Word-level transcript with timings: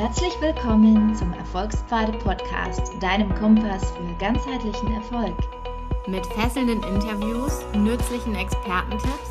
Herzlich 0.00 0.40
willkommen 0.40 1.12
zum 1.16 1.32
Erfolgspfade 1.32 2.12
Podcast, 2.18 2.92
deinem 3.00 3.34
Kompass 3.34 3.82
für 3.90 4.14
ganzheitlichen 4.20 4.92
Erfolg. 4.94 5.34
Mit 6.06 6.24
fesselnden 6.24 6.80
Interviews, 6.84 7.64
nützlichen 7.74 8.36
Expertentipps, 8.36 9.30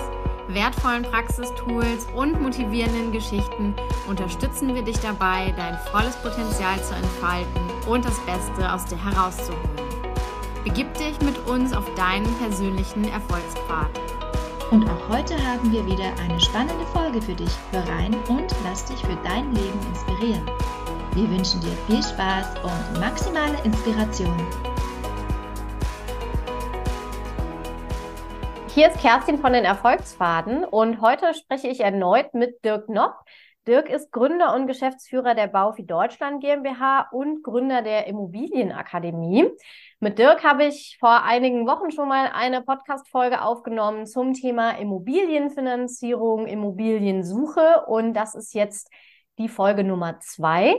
wertvollen 0.49 1.03
Praxistools 1.03 2.07
und 2.13 2.41
motivierenden 2.41 3.13
Geschichten 3.13 3.75
unterstützen 4.09 4.75
wir 4.75 4.81
dich 4.81 4.99
dabei, 4.99 5.53
dein 5.55 5.77
volles 5.89 6.17
Potenzial 6.17 6.84
zu 6.84 6.95
entfalten 6.95 7.61
und 7.89 8.04
das 8.04 8.20
Beste 8.25 8.70
aus 8.70 8.84
dir 8.84 9.02
herauszuholen. 9.02 9.70
Begib 10.65 10.93
dich 10.95 11.18
mit 11.21 11.47
uns 11.47 11.71
auf 11.71 11.86
deinen 11.95 12.27
persönlichen 12.39 13.05
Erfolgspfad. 13.05 14.06
Und 14.70 14.84
auch 14.89 15.07
heute 15.07 15.34
haben 15.45 15.71
wir 15.71 15.86
wieder 15.86 16.11
eine 16.20 16.38
spannende 16.41 16.86
Folge 16.88 17.21
für 17.21 17.34
dich. 17.34 17.52
Hör 17.71 17.88
rein 17.88 18.13
und 18.27 18.54
lass 18.66 18.84
dich 18.84 18.99
für 18.99 19.16
dein 19.23 19.54
Leben 19.54 19.79
inspirieren. 19.88 20.45
Wir 21.13 21.30
wünschen 21.30 21.62
dir 21.62 21.71
viel 21.88 22.03
Spaß 22.03 22.55
und 22.63 22.99
maximale 22.99 23.57
Inspiration. 23.63 24.35
Hier 28.76 28.90
ist 28.90 28.99
Kerstin 28.99 29.40
von 29.40 29.53
den 29.53 29.63
Erfolgsfaden 29.63 30.66
und 30.66 30.99
heute 30.99 31.34
spreche 31.34 31.70
ich 31.70 31.79
erneut 31.79 32.34
mit 32.34 32.65
Dirk 32.65 32.90
Nopp. 32.90 33.15
Dirk 33.67 33.89
ist 33.89 34.13
Gründer 34.13 34.55
und 34.55 34.66
Geschäftsführer 34.66 35.35
der 35.35 35.48
Baufi 35.48 35.85
Deutschland 35.85 36.41
GmbH 36.41 37.09
und 37.12 37.44
Gründer 37.44 37.81
der 37.81 38.07
Immobilienakademie. 38.07 39.45
Mit 39.99 40.20
Dirk 40.20 40.43
habe 40.45 40.66
ich 40.66 40.95
vor 41.02 41.23
einigen 41.23 41.67
Wochen 41.67 41.91
schon 41.91 42.07
mal 42.07 42.31
eine 42.34 42.62
Podcast-Folge 42.62 43.41
aufgenommen 43.41 44.05
zum 44.05 44.34
Thema 44.34 44.71
Immobilienfinanzierung, 44.77 46.48
Immobiliensuche 46.48 47.84
und 47.88 48.13
das 48.13 48.35
ist 48.35 48.53
jetzt 48.53 48.90
die 49.38 49.49
Folge 49.49 49.84
Nummer 49.84 50.18
zwei, 50.21 50.77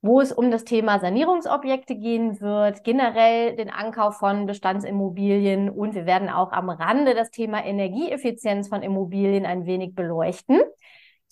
wo 0.00 0.22
es 0.22 0.32
um 0.32 0.50
das 0.50 0.64
Thema 0.64 0.98
Sanierungsobjekte 0.98 1.94
gehen 1.94 2.40
wird, 2.40 2.84
generell 2.84 3.54
den 3.54 3.68
Ankauf 3.68 4.16
von 4.16 4.46
Bestandsimmobilien 4.46 5.68
und 5.68 5.94
wir 5.94 6.06
werden 6.06 6.30
auch 6.30 6.52
am 6.52 6.70
Rande 6.70 7.14
das 7.14 7.30
Thema 7.30 7.62
Energieeffizienz 7.62 8.68
von 8.68 8.80
Immobilien 8.80 9.44
ein 9.44 9.66
wenig 9.66 9.94
beleuchten. 9.94 10.62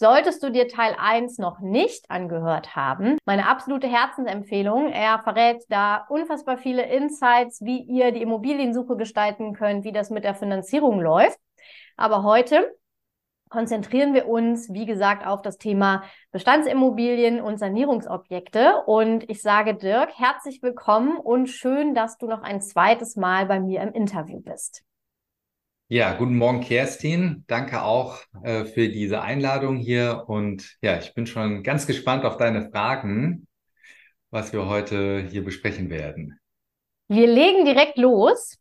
Solltest 0.00 0.44
du 0.44 0.52
dir 0.52 0.68
Teil 0.68 0.94
1 0.96 1.38
noch 1.38 1.58
nicht 1.58 2.08
angehört 2.08 2.76
haben, 2.76 3.18
meine 3.24 3.48
absolute 3.48 3.88
Herzensempfehlung. 3.88 4.92
Er 4.92 5.18
verrät 5.24 5.64
da 5.70 6.06
unfassbar 6.08 6.56
viele 6.56 6.84
Insights, 6.84 7.64
wie 7.64 7.82
ihr 7.82 8.12
die 8.12 8.22
Immobiliensuche 8.22 8.96
gestalten 8.96 9.54
könnt, 9.54 9.82
wie 9.82 9.90
das 9.90 10.10
mit 10.10 10.22
der 10.22 10.36
Finanzierung 10.36 11.00
läuft. 11.00 11.40
Aber 11.96 12.22
heute 12.22 12.72
konzentrieren 13.48 14.14
wir 14.14 14.28
uns, 14.28 14.72
wie 14.72 14.86
gesagt, 14.86 15.26
auf 15.26 15.42
das 15.42 15.58
Thema 15.58 16.04
Bestandsimmobilien 16.30 17.40
und 17.40 17.58
Sanierungsobjekte. 17.58 18.84
Und 18.86 19.28
ich 19.28 19.42
sage 19.42 19.74
Dirk, 19.74 20.16
herzlich 20.16 20.62
willkommen 20.62 21.16
und 21.16 21.48
schön, 21.48 21.96
dass 21.96 22.18
du 22.18 22.28
noch 22.28 22.42
ein 22.42 22.60
zweites 22.60 23.16
Mal 23.16 23.46
bei 23.46 23.58
mir 23.58 23.82
im 23.82 23.92
Interview 23.92 24.38
bist. 24.40 24.84
Ja, 25.90 26.12
guten 26.12 26.36
Morgen, 26.36 26.60
Kerstin. 26.60 27.44
Danke 27.46 27.82
auch 27.82 28.18
äh, 28.42 28.66
für 28.66 28.90
diese 28.90 29.22
Einladung 29.22 29.76
hier. 29.76 30.24
Und 30.26 30.76
ja, 30.82 30.98
ich 30.98 31.14
bin 31.14 31.26
schon 31.26 31.62
ganz 31.62 31.86
gespannt 31.86 32.26
auf 32.26 32.36
deine 32.36 32.70
Fragen, 32.70 33.46
was 34.30 34.52
wir 34.52 34.66
heute 34.66 35.26
hier 35.30 35.42
besprechen 35.42 35.88
werden. 35.88 36.38
Wir 37.08 37.26
legen 37.26 37.64
direkt 37.64 37.96
los. 37.96 38.58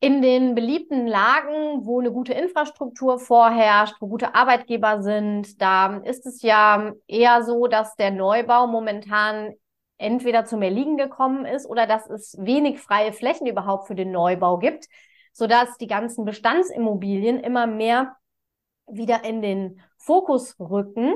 In 0.00 0.22
den 0.22 0.56
beliebten 0.56 1.06
Lagen, 1.06 1.86
wo 1.86 2.00
eine 2.00 2.10
gute 2.10 2.32
Infrastruktur 2.32 3.20
vorherrscht, 3.20 3.94
wo 4.00 4.08
gute 4.08 4.34
Arbeitgeber 4.34 5.02
sind, 5.02 5.62
da 5.62 5.98
ist 5.98 6.26
es 6.26 6.42
ja 6.42 6.94
eher 7.06 7.44
so, 7.44 7.68
dass 7.68 7.94
der 7.94 8.10
Neubau 8.10 8.66
momentan 8.66 9.54
entweder 9.98 10.44
zum 10.44 10.62
Erliegen 10.62 10.96
gekommen 10.96 11.46
ist 11.46 11.64
oder 11.64 11.86
dass 11.86 12.10
es 12.10 12.36
wenig 12.40 12.80
freie 12.80 13.12
Flächen 13.12 13.46
überhaupt 13.46 13.86
für 13.86 13.94
den 13.94 14.10
Neubau 14.10 14.58
gibt 14.58 14.86
sodass 15.36 15.76
die 15.76 15.86
ganzen 15.86 16.24
Bestandsimmobilien 16.24 17.38
immer 17.38 17.66
mehr 17.66 18.16
wieder 18.86 19.22
in 19.24 19.42
den 19.42 19.82
Fokus 19.98 20.58
rücken. 20.58 21.14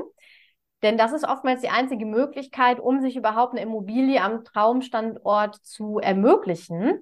Denn 0.83 0.95
das 0.95 1.11
ist 1.11 1.27
oftmals 1.27 1.61
die 1.61 1.69
einzige 1.69 2.05
Möglichkeit, 2.05 2.79
um 2.79 3.01
sich 3.01 3.15
überhaupt 3.15 3.53
eine 3.53 3.63
Immobilie 3.63 4.21
am 4.21 4.43
Traumstandort 4.43 5.55
zu 5.63 5.97
ermöglichen. 5.97 7.01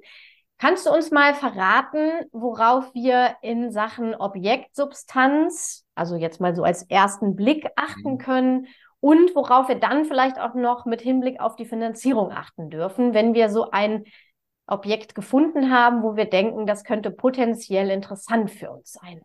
Kannst 0.57 0.85
du 0.85 0.91
uns 0.91 1.11
mal 1.11 1.33
verraten, 1.33 2.09
worauf 2.31 2.93
wir 2.93 3.35
in 3.41 3.69
Sachen 3.73 4.15
Objektsubstanz, 4.15 5.85
also 5.95 6.15
jetzt 6.15 6.39
mal 6.39 6.55
so 6.55 6.63
als 6.63 6.83
ersten 6.83 7.35
Blick 7.35 7.67
achten 7.75 8.13
mhm. 8.13 8.17
können 8.17 8.67
und 9.01 9.35
worauf 9.35 9.67
wir 9.67 9.79
dann 9.79 10.05
vielleicht 10.05 10.39
auch 10.39 10.53
noch 10.53 10.85
mit 10.85 11.01
Hinblick 11.01 11.41
auf 11.41 11.57
die 11.57 11.65
Finanzierung 11.65 12.31
achten 12.31 12.69
dürfen, 12.69 13.13
wenn 13.13 13.33
wir 13.33 13.49
so 13.49 13.71
ein 13.71 14.05
Objekt 14.69 15.15
gefunden 15.15 15.71
haben, 15.71 16.03
wo 16.03 16.15
wir 16.15 16.25
denken, 16.25 16.65
das 16.65 16.83
könnte 16.83 17.11
potenziell 17.11 17.89
interessant 17.89 18.51
für 18.51 18.71
uns 18.71 18.91
sein. 18.93 19.21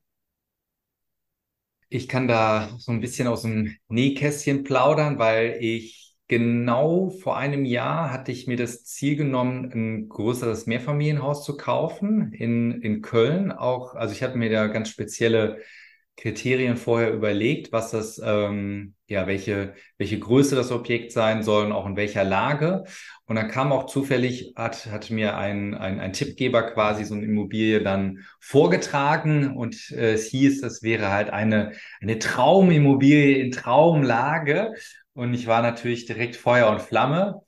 Ich 1.89 2.09
kann 2.09 2.27
da 2.27 2.71
so 2.79 2.91
ein 2.91 3.01
bisschen 3.01 3.29
aus 3.29 3.43
dem 3.43 3.77
Nähkästchen 3.89 4.65
plaudern, 4.65 5.19
weil 5.19 5.59
ich 5.61 6.15
genau 6.29 7.11
vor 7.11 7.37
einem 7.37 7.65
Jahr 7.65 8.11
hatte 8.11 8.33
ich 8.33 8.47
mir 8.47 8.57
das 8.57 8.85
Ziel 8.85 9.17
genommen, 9.17 9.71
ein 9.73 10.09
größeres 10.09 10.67
Mehrfamilienhaus 10.67 11.45
zu 11.45 11.57
kaufen 11.57 12.33
in, 12.33 12.81
in 12.83 13.03
Köln. 13.03 13.53
Auch, 13.53 13.95
also 13.95 14.13
ich 14.15 14.23
hatte 14.23 14.39
mir 14.39 14.51
da 14.51 14.67
ganz 14.67 14.89
spezielle 14.89 15.59
Kriterien 16.17 16.77
vorher 16.77 17.13
überlegt, 17.13 17.73
was 17.73 17.91
das, 17.91 18.21
ähm, 18.25 18.95
ja, 19.09 19.27
welche, 19.27 19.75
welche 19.99 20.19
Größe 20.19 20.55
das 20.55 20.71
Objekt 20.71 21.13
sein 21.13 21.43
soll 21.43 21.67
und 21.67 21.73
auch 21.73 21.87
in 21.87 21.97
welcher 21.97 22.25
Lage. 22.25 22.85
Und 23.27 23.37
dann 23.37 23.49
kam 23.49 23.73
auch 23.73 23.87
zufällig, 23.87 24.53
hat, 24.57 24.87
hat 24.87 25.11
mir 25.11 25.37
ein, 25.37 25.75
ein, 25.75 25.99
ein 26.01 26.13
Tippgeber 26.13 26.63
quasi 26.73 27.05
so 27.05 27.15
eine 27.15 27.25
Immobilie 27.25 27.83
dann 27.83 28.21
vorgetragen 28.41 29.57
und 29.57 29.91
äh, 29.91 30.15
es 30.15 30.27
hieß, 30.27 30.61
das 30.61 30.83
wäre 30.83 31.11
halt 31.11 31.31
eine, 31.31 31.73
eine 32.01 32.19
Traumimmobilie 32.19 33.39
in 33.39 33.51
Traumlage. 33.51 34.75
Und 35.15 35.35
ich 35.35 35.47
war 35.47 35.63
natürlich 35.63 36.07
direkt 36.07 36.37
Feuer 36.37 36.71
und 36.71 36.83
Flamme 36.83 37.44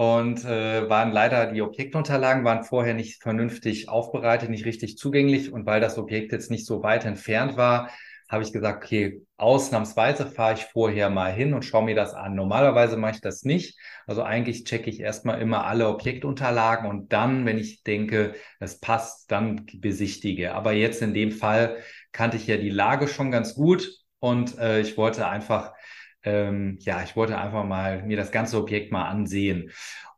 und 0.00 0.46
äh, 0.46 0.88
waren 0.88 1.12
leider 1.12 1.52
die 1.52 1.60
Objektunterlagen 1.60 2.42
waren 2.42 2.64
vorher 2.64 2.94
nicht 2.94 3.22
vernünftig 3.22 3.90
aufbereitet, 3.90 4.48
nicht 4.48 4.64
richtig 4.64 4.96
zugänglich 4.96 5.52
und 5.52 5.66
weil 5.66 5.82
das 5.82 5.98
Objekt 5.98 6.32
jetzt 6.32 6.50
nicht 6.50 6.64
so 6.64 6.82
weit 6.82 7.04
entfernt 7.04 7.58
war, 7.58 7.90
habe 8.26 8.42
ich 8.42 8.50
gesagt, 8.50 8.82
okay, 8.82 9.20
ausnahmsweise 9.36 10.24
fahre 10.24 10.54
ich 10.54 10.64
vorher 10.64 11.10
mal 11.10 11.30
hin 11.30 11.52
und 11.52 11.66
schaue 11.66 11.84
mir 11.84 11.94
das 11.94 12.14
an. 12.14 12.34
Normalerweise 12.34 12.96
mache 12.96 13.16
ich 13.16 13.20
das 13.20 13.42
nicht. 13.42 13.78
Also 14.06 14.22
eigentlich 14.22 14.64
checke 14.64 14.88
ich 14.88 15.00
erstmal 15.00 15.38
immer 15.42 15.66
alle 15.66 15.86
Objektunterlagen 15.88 16.88
und 16.88 17.12
dann, 17.12 17.44
wenn 17.44 17.58
ich 17.58 17.82
denke, 17.82 18.32
es 18.58 18.80
passt, 18.80 19.30
dann 19.30 19.66
besichtige. 19.80 20.54
Aber 20.54 20.72
jetzt 20.72 21.02
in 21.02 21.12
dem 21.12 21.30
Fall 21.30 21.76
kannte 22.12 22.38
ich 22.38 22.46
ja 22.46 22.56
die 22.56 22.70
Lage 22.70 23.06
schon 23.06 23.30
ganz 23.30 23.54
gut 23.54 23.86
und 24.18 24.56
äh, 24.56 24.80
ich 24.80 24.96
wollte 24.96 25.28
einfach 25.28 25.74
ähm, 26.22 26.78
ja, 26.80 27.02
ich 27.02 27.16
wollte 27.16 27.38
einfach 27.38 27.64
mal 27.64 28.02
mir 28.04 28.16
das 28.16 28.32
ganze 28.32 28.58
Objekt 28.58 28.92
mal 28.92 29.08
ansehen. 29.08 29.70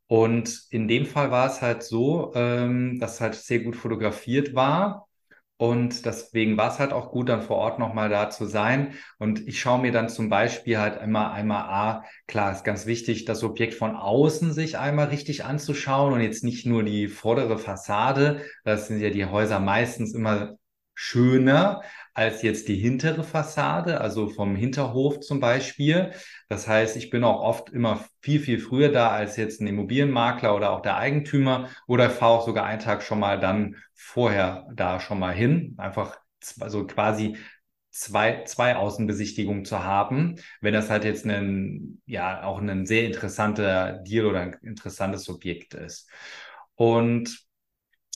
Und 0.06 0.62
in 0.70 0.88
dem 0.88 1.06
Fall 1.06 1.30
war 1.30 1.46
es 1.46 1.62
halt 1.62 1.82
so, 1.82 2.32
ähm, 2.34 2.98
dass 3.00 3.20
halt 3.20 3.34
sehr 3.34 3.60
gut 3.60 3.76
fotografiert 3.76 4.54
war. 4.54 5.08
Und 5.56 6.06
deswegen 6.06 6.56
war 6.56 6.72
es 6.72 6.80
halt 6.80 6.92
auch 6.92 7.12
gut, 7.12 7.28
dann 7.28 7.40
vor 7.40 7.56
Ort 7.56 7.78
nochmal 7.78 8.08
da 8.08 8.30
zu 8.30 8.46
sein. 8.46 8.94
Und 9.18 9.46
ich 9.46 9.60
schaue 9.60 9.80
mir 9.80 9.92
dann 9.92 10.08
zum 10.08 10.28
Beispiel 10.28 10.78
halt 10.78 11.00
immer 11.00 11.32
einmal, 11.32 11.62
ah, 11.62 12.04
klar, 12.26 12.50
ist 12.52 12.64
ganz 12.64 12.84
wichtig, 12.86 13.26
das 13.26 13.44
Objekt 13.44 13.74
von 13.74 13.94
außen 13.94 14.52
sich 14.52 14.76
einmal 14.76 15.06
richtig 15.08 15.44
anzuschauen 15.44 16.14
und 16.14 16.20
jetzt 16.20 16.42
nicht 16.42 16.66
nur 16.66 16.82
die 16.82 17.06
vordere 17.06 17.58
Fassade. 17.58 18.42
Das 18.64 18.88
sind 18.88 18.98
ja 19.00 19.10
die 19.10 19.26
Häuser 19.26 19.60
meistens 19.60 20.14
immer 20.14 20.56
schöner 20.94 21.82
als 22.14 22.42
jetzt 22.42 22.68
die 22.68 22.76
hintere 22.76 23.24
Fassade, 23.24 24.00
also 24.00 24.28
vom 24.28 24.54
Hinterhof 24.54 25.20
zum 25.20 25.40
Beispiel. 25.40 26.12
Das 26.48 26.68
heißt, 26.68 26.96
ich 26.96 27.10
bin 27.10 27.24
auch 27.24 27.40
oft 27.40 27.70
immer 27.70 28.04
viel, 28.20 28.40
viel 28.40 28.58
früher 28.58 28.90
da 28.90 29.10
als 29.10 29.36
jetzt 29.36 29.60
ein 29.60 29.66
Immobilienmakler 29.66 30.54
oder 30.54 30.70
auch 30.72 30.82
der 30.82 30.96
Eigentümer 30.96 31.70
oder 31.86 32.10
fahre 32.10 32.32
auch 32.32 32.46
sogar 32.46 32.66
einen 32.66 32.80
Tag 32.80 33.02
schon 33.02 33.18
mal 33.20 33.40
dann 33.40 33.76
vorher 33.94 34.66
da 34.74 35.00
schon 35.00 35.18
mal 35.18 35.32
hin. 35.34 35.74
Einfach 35.78 36.18
also 36.60 36.86
quasi 36.86 37.36
zwei, 37.90 38.44
zwei 38.44 38.76
Außenbesichtigungen 38.76 39.64
zu 39.64 39.84
haben, 39.84 40.36
wenn 40.60 40.72
das 40.74 40.90
halt 40.90 41.04
jetzt 41.04 41.26
ein, 41.26 42.00
ja, 42.06 42.42
auch 42.42 42.58
ein 42.60 42.86
sehr 42.86 43.04
interessanter 43.06 43.92
Deal 43.98 44.26
oder 44.26 44.40
ein 44.40 44.56
interessantes 44.62 45.28
Objekt 45.28 45.74
ist. 45.74 46.08
Und 46.74 47.46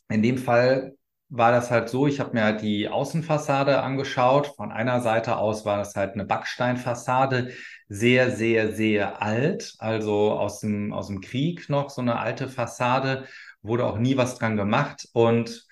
in 0.09 0.23
dem 0.23 0.39
Fall 0.39 0.96
war 1.29 1.51
das 1.53 1.71
halt 1.71 1.89
so, 1.89 2.07
ich 2.07 2.21
habe 2.21 2.33
mir 2.35 2.45
halt 2.45 2.63
die 2.63 2.89
Außenfassade 2.89 3.83
angeschaut. 3.83 4.49
Von 4.57 4.71
einer 4.73 5.01
Seite 5.01 5.37
aus 5.37 5.65
war 5.65 5.79
das 5.79 5.95
halt 5.97 6.15
eine 6.15 6.25
Backsteinfassade, 6.25 7.53
sehr, 7.89 8.31
sehr, 8.31 8.73
sehr 8.73 9.23
alt, 9.23 9.75
also 9.79 10.33
aus 10.33 10.61
dem, 10.61 10.93
aus 10.93 11.09
dem 11.09 11.21
Krieg 11.21 11.69
noch 11.69 11.91
so 11.91 12.01
eine 12.03 12.19
alte 12.19 12.49
Fassade, 12.49 13.27
wurde 13.63 13.85
auch 13.87 13.99
nie 13.99 14.17
was 14.17 14.37
dran 14.39 14.57
gemacht. 14.57 15.09
Und 15.13 15.67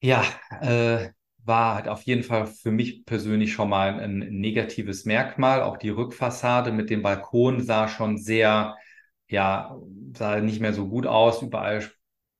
ja, 0.00 0.24
äh, 0.60 1.10
war 1.44 1.74
halt 1.76 1.88
auf 1.88 2.02
jeden 2.02 2.22
Fall 2.22 2.46
für 2.46 2.70
mich 2.70 3.04
persönlich 3.04 3.52
schon 3.52 3.68
mal 3.68 3.98
ein 4.00 4.18
negatives 4.18 5.04
Merkmal. 5.04 5.62
Auch 5.62 5.76
die 5.76 5.88
Rückfassade 5.90 6.72
mit 6.72 6.90
dem 6.90 7.02
Balkon 7.02 7.60
sah 7.62 7.88
schon 7.88 8.16
sehr, 8.18 8.76
ja, 9.28 9.76
sah 10.16 10.40
nicht 10.40 10.60
mehr 10.60 10.72
so 10.72 10.88
gut 10.88 11.06
aus. 11.06 11.42
Überall 11.42 11.82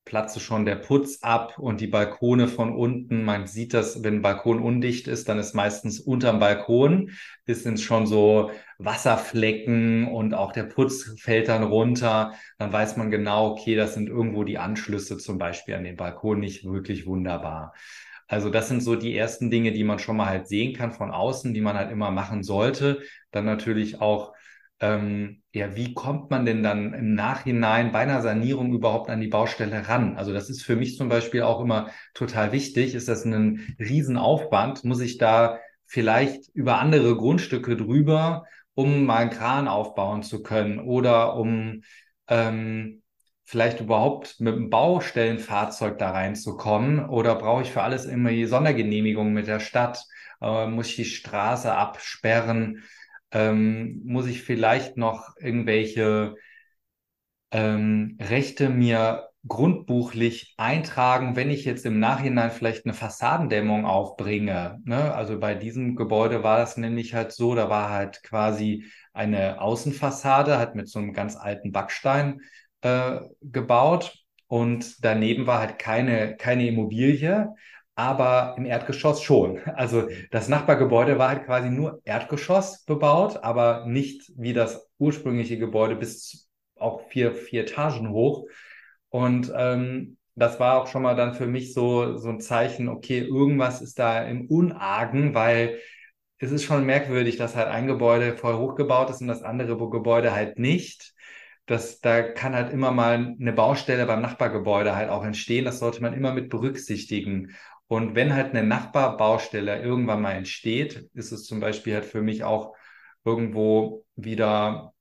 platzte 0.04 0.40
schon 0.40 0.64
der 0.64 0.76
Putz 0.76 1.22
ab 1.22 1.58
und 1.58 1.80
die 1.80 1.86
Balkone 1.86 2.48
von 2.48 2.74
unten. 2.74 3.22
Man 3.22 3.46
sieht 3.46 3.72
das, 3.72 4.02
wenn 4.02 4.16
ein 4.16 4.22
Balkon 4.22 4.60
undicht 4.60 5.08
ist, 5.08 5.28
dann 5.28 5.38
ist 5.38 5.54
meistens 5.54 6.00
unterm 6.00 6.40
Balkon, 6.40 7.10
ist 7.46 7.66
es 7.66 7.82
schon 7.82 8.06
so 8.06 8.50
Wasserflecken 8.78 10.08
und 10.08 10.34
auch 10.34 10.52
der 10.52 10.64
Putz 10.64 11.14
fällt 11.20 11.48
dann 11.48 11.62
runter. 11.62 12.34
Dann 12.58 12.72
weiß 12.72 12.96
man 12.96 13.10
genau, 13.10 13.52
okay, 13.52 13.76
das 13.76 13.94
sind 13.94 14.08
irgendwo 14.08 14.44
die 14.44 14.58
Anschlüsse 14.58 15.18
zum 15.18 15.38
Beispiel 15.38 15.74
an 15.74 15.84
den 15.84 15.96
Balkon 15.96 16.40
nicht 16.40 16.64
wirklich 16.64 17.06
wunderbar. 17.06 17.72
Also 18.26 18.48
das 18.48 18.68
sind 18.68 18.82
so 18.82 18.96
die 18.96 19.14
ersten 19.16 19.50
Dinge, 19.50 19.72
die 19.72 19.84
man 19.84 19.98
schon 19.98 20.16
mal 20.16 20.26
halt 20.26 20.48
sehen 20.48 20.74
kann 20.74 20.92
von 20.92 21.10
außen, 21.10 21.52
die 21.52 21.60
man 21.60 21.76
halt 21.76 21.90
immer 21.90 22.10
machen 22.10 22.42
sollte. 22.42 23.02
Dann 23.30 23.44
natürlich 23.44 24.00
auch, 24.00 24.32
ähm, 24.82 25.42
ja, 25.54 25.76
wie 25.76 25.94
kommt 25.94 26.30
man 26.30 26.44
denn 26.44 26.62
dann 26.64 26.92
im 26.92 27.14
Nachhinein 27.14 27.92
bei 27.92 28.00
einer 28.00 28.20
Sanierung 28.20 28.72
überhaupt 28.72 29.08
an 29.10 29.20
die 29.20 29.28
Baustelle 29.28 29.88
ran? 29.88 30.16
Also 30.16 30.32
das 30.32 30.50
ist 30.50 30.62
für 30.64 30.74
mich 30.74 30.96
zum 30.96 31.08
Beispiel 31.08 31.42
auch 31.42 31.60
immer 31.60 31.90
total 32.14 32.50
wichtig. 32.50 32.94
Ist 32.96 33.08
das 33.08 33.24
ein 33.24 33.76
Riesenaufwand? 33.78 34.84
Muss 34.84 35.00
ich 35.00 35.18
da 35.18 35.60
vielleicht 35.86 36.48
über 36.52 36.80
andere 36.80 37.16
Grundstücke 37.16 37.76
drüber, 37.76 38.44
um 38.74 39.06
mal 39.06 39.18
einen 39.18 39.30
Kran 39.30 39.68
aufbauen 39.68 40.24
zu 40.24 40.42
können 40.42 40.80
oder 40.80 41.36
um 41.36 41.82
ähm, 42.26 43.02
vielleicht 43.44 43.80
überhaupt 43.80 44.40
mit 44.40 44.54
einem 44.54 44.68
Baustellenfahrzeug 44.68 45.98
da 45.98 46.10
reinzukommen 46.10 47.08
oder 47.08 47.36
brauche 47.36 47.62
ich 47.62 47.70
für 47.70 47.82
alles 47.82 48.06
immer 48.06 48.30
die 48.30 48.46
Sondergenehmigung 48.46 49.32
mit 49.32 49.46
der 49.46 49.60
Stadt? 49.60 50.04
Äh, 50.40 50.66
muss 50.66 50.88
ich 50.88 50.96
die 50.96 51.04
Straße 51.04 51.72
absperren? 51.72 52.82
Ähm, 53.32 54.02
muss 54.04 54.26
ich 54.26 54.42
vielleicht 54.42 54.96
noch 54.96 55.36
irgendwelche 55.38 56.36
ähm, 57.50 58.16
Rechte 58.20 58.68
mir 58.68 59.28
grundbuchlich 59.46 60.54
eintragen, 60.56 61.34
wenn 61.34 61.50
ich 61.50 61.64
jetzt 61.64 61.84
im 61.84 61.98
Nachhinein 61.98 62.52
vielleicht 62.52 62.84
eine 62.86 62.94
Fassadendämmung 62.94 63.84
aufbringe. 63.86 64.80
Ne? 64.84 65.12
Also 65.14 65.38
bei 65.40 65.54
diesem 65.54 65.96
Gebäude 65.96 66.42
war 66.44 66.58
das 66.58 66.76
nämlich 66.76 67.14
halt 67.14 67.32
so, 67.32 67.54
da 67.54 67.68
war 67.68 67.90
halt 67.90 68.22
quasi 68.22 68.84
eine 69.12 69.60
Außenfassade, 69.60 70.58
halt 70.58 70.74
mit 70.76 70.88
so 70.88 71.00
einem 71.00 71.12
ganz 71.12 71.36
alten 71.36 71.72
Backstein 71.72 72.40
äh, 72.82 73.18
gebaut 73.40 74.16
und 74.46 75.04
daneben 75.04 75.46
war 75.48 75.58
halt 75.60 75.78
keine, 75.78 76.36
keine 76.36 76.68
Immobilie, 76.68 77.48
aber 77.94 78.54
im 78.56 78.64
Erdgeschoss 78.64 79.22
schon. 79.22 79.60
Also 79.64 80.08
das 80.30 80.48
Nachbargebäude 80.48 81.18
war 81.18 81.28
halt 81.28 81.44
quasi 81.44 81.70
nur 81.70 82.00
Erdgeschoss 82.04 82.84
bebaut, 82.84 83.38
aber 83.42 83.86
nicht 83.86 84.32
wie 84.36 84.52
das 84.52 84.88
ursprüngliche 84.98 85.58
Gebäude 85.58 85.96
bis 85.96 86.48
auch 86.76 87.08
vier, 87.08 87.34
vier 87.34 87.62
Etagen 87.62 88.10
hoch. 88.10 88.46
Und 89.10 89.52
ähm, 89.54 90.16
das 90.34 90.58
war 90.58 90.80
auch 90.80 90.86
schon 90.86 91.02
mal 91.02 91.14
dann 91.16 91.34
für 91.34 91.46
mich 91.46 91.74
so, 91.74 92.16
so 92.16 92.30
ein 92.30 92.40
Zeichen, 92.40 92.88
okay, 92.88 93.18
irgendwas 93.20 93.82
ist 93.82 93.98
da 93.98 94.22
im 94.22 94.46
Unargen, 94.46 95.34
weil 95.34 95.78
es 96.38 96.50
ist 96.50 96.64
schon 96.64 96.86
merkwürdig, 96.86 97.36
dass 97.36 97.54
halt 97.54 97.68
ein 97.68 97.86
Gebäude 97.86 98.36
voll 98.36 98.56
hochgebaut 98.56 99.10
ist 99.10 99.20
und 99.20 99.28
das 99.28 99.42
andere 99.42 99.76
Gebäude 99.90 100.32
halt 100.32 100.58
nicht 100.58 101.14
dass 101.66 102.00
da 102.00 102.22
kann 102.22 102.54
halt 102.54 102.72
immer 102.72 102.90
mal 102.90 103.36
eine 103.40 103.52
Baustelle 103.52 104.06
beim 104.06 104.20
Nachbargebäude 104.20 104.96
halt 104.96 105.10
auch 105.10 105.24
entstehen. 105.24 105.64
Das 105.64 105.78
sollte 105.78 106.02
man 106.02 106.12
immer 106.12 106.32
mit 106.32 106.50
berücksichtigen. 106.50 107.54
Und 107.92 108.14
wenn 108.14 108.32
halt 108.32 108.54
eine 108.54 108.66
Nachbarbaustelle 108.66 109.82
irgendwann 109.82 110.22
mal 110.22 110.32
entsteht, 110.32 111.10
ist 111.12 111.30
es 111.30 111.44
zum 111.44 111.60
Beispiel 111.60 111.92
halt 111.92 112.06
für 112.06 112.22
mich 112.22 112.42
auch 112.42 112.74
irgendwo 113.22 114.06
wieder 114.16 114.94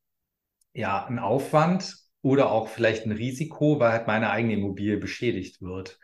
ja 0.74 1.06
ein 1.06 1.18
Aufwand 1.18 1.96
oder 2.22 2.52
auch 2.52 2.68
vielleicht 2.68 3.06
ein 3.06 3.14
Risiko, 3.14 3.80
weil 3.80 3.94
halt 3.94 4.08
meine 4.08 4.30
eigene 4.30 4.56
Immobilie 4.56 4.98
beschädigt 4.98 5.62
wird. 5.62 6.00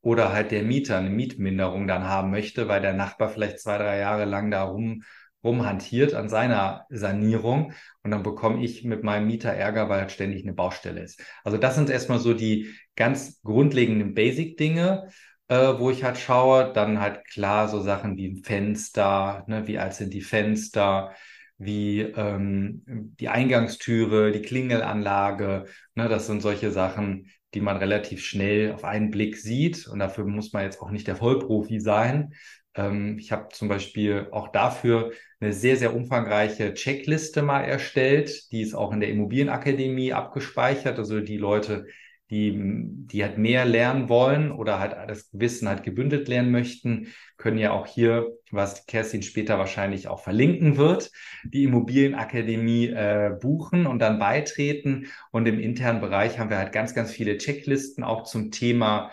Oder 0.00 0.32
halt 0.32 0.50
der 0.50 0.64
Mieter 0.64 0.98
eine 0.98 1.10
Mietminderung 1.10 1.86
dann 1.86 2.08
haben 2.08 2.32
möchte, 2.32 2.66
weil 2.66 2.82
der 2.82 2.94
Nachbar 2.94 3.28
vielleicht 3.28 3.60
zwei, 3.60 3.78
drei 3.78 3.98
Jahre 4.00 4.24
lang 4.24 4.50
da 4.50 4.64
rum 4.64 5.04
rumhantiert 5.44 6.12
an 6.12 6.28
seiner 6.28 6.86
Sanierung 6.90 7.72
und 8.02 8.10
dann 8.10 8.24
bekomme 8.24 8.64
ich 8.64 8.82
mit 8.82 9.04
meinem 9.04 9.28
Mieter 9.28 9.50
Ärger, 9.52 9.88
weil 9.88 10.00
halt 10.00 10.12
ständig 10.12 10.42
eine 10.42 10.54
Baustelle 10.54 11.02
ist. 11.02 11.22
Also 11.44 11.56
das 11.56 11.76
sind 11.76 11.88
erstmal 11.88 12.18
so 12.18 12.34
die 12.34 12.74
ganz 12.96 13.40
grundlegenden 13.42 14.14
Basic-Dinge, 14.14 15.08
äh, 15.52 15.78
wo 15.78 15.90
ich 15.90 16.04
halt 16.04 16.18
schaue. 16.18 16.72
Dann 16.72 17.00
halt 17.00 17.24
klar 17.26 17.68
so 17.68 17.80
Sachen 17.80 18.16
wie 18.16 18.42
Fenster, 18.42 19.44
ne, 19.48 19.66
wie 19.66 19.78
alt 19.78 19.94
sind 19.94 20.14
die 20.14 20.22
Fenster, 20.22 21.12
wie 21.58 22.00
ähm, 22.00 22.82
die 23.20 23.28
Eingangstüre, 23.28 24.32
die 24.32 24.42
Klingelanlage. 24.42 25.66
Ne, 25.94 26.08
das 26.08 26.26
sind 26.26 26.40
solche 26.42 26.70
Sachen, 26.70 27.30
die 27.54 27.60
man 27.60 27.76
relativ 27.76 28.24
schnell 28.24 28.72
auf 28.72 28.84
einen 28.84 29.10
Blick 29.10 29.36
sieht. 29.36 29.86
Und 29.88 29.98
dafür 29.98 30.24
muss 30.24 30.52
man 30.52 30.64
jetzt 30.64 30.80
auch 30.80 30.90
nicht 30.90 31.06
der 31.06 31.16
Vollprofi 31.16 31.80
sein, 31.80 32.34
ähm, 32.74 33.18
ich 33.18 33.32
habe 33.32 33.48
zum 33.50 33.68
Beispiel 33.68 34.28
auch 34.30 34.48
dafür 34.48 35.12
eine 35.40 35.52
sehr, 35.52 35.76
sehr 35.76 35.94
umfangreiche 35.94 36.74
Checkliste 36.74 37.42
mal 37.42 37.62
erstellt. 37.62 38.50
Die 38.52 38.62
ist 38.62 38.74
auch 38.74 38.92
in 38.92 39.00
der 39.00 39.10
Immobilienakademie 39.10 40.12
abgespeichert. 40.12 40.98
Also 40.98 41.20
die 41.20 41.36
Leute, 41.36 41.86
die, 42.32 42.58
die 42.58 43.22
halt 43.22 43.36
mehr 43.36 43.66
lernen 43.66 44.08
wollen 44.08 44.52
oder 44.52 44.80
halt 44.80 44.96
das 45.06 45.28
Wissen 45.32 45.68
halt 45.68 45.82
gebündelt 45.82 46.28
lernen 46.28 46.50
möchten, 46.50 47.08
können 47.36 47.58
ja 47.58 47.72
auch 47.72 47.86
hier, 47.86 48.32
was 48.50 48.86
Kerstin 48.86 49.22
später 49.22 49.58
wahrscheinlich 49.58 50.08
auch 50.08 50.18
verlinken 50.18 50.78
wird, 50.78 51.10
die 51.44 51.64
Immobilienakademie 51.64 52.86
äh, 52.86 53.36
buchen 53.38 53.86
und 53.86 53.98
dann 53.98 54.18
beitreten. 54.18 55.08
Und 55.30 55.46
im 55.46 55.60
internen 55.60 56.00
Bereich 56.00 56.38
haben 56.38 56.48
wir 56.48 56.56
halt 56.56 56.72
ganz, 56.72 56.94
ganz 56.94 57.10
viele 57.10 57.36
Checklisten 57.36 58.02
auch 58.02 58.22
zum 58.22 58.50
Thema 58.50 59.12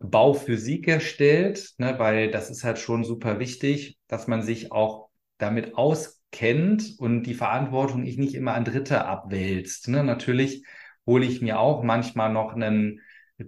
Bauphysik 0.00 0.88
erstellt, 0.88 1.74
ne, 1.78 1.94
weil 1.98 2.28
das 2.32 2.50
ist 2.50 2.64
halt 2.64 2.78
schon 2.78 3.04
super 3.04 3.38
wichtig, 3.38 3.98
dass 4.08 4.26
man 4.26 4.42
sich 4.42 4.72
auch 4.72 5.10
damit 5.38 5.76
auskennt 5.76 6.96
und 6.98 7.22
die 7.22 7.34
Verantwortung 7.34 8.04
ich 8.04 8.18
nicht 8.18 8.34
immer 8.34 8.54
an 8.54 8.64
Dritte 8.64 9.04
abwälzt. 9.04 9.86
Ne. 9.86 10.02
Natürlich 10.02 10.64
hole 11.08 11.26
ich 11.26 11.42
mir 11.42 11.58
auch 11.58 11.82
manchmal 11.82 12.32
noch 12.32 12.54
einen 12.54 13.00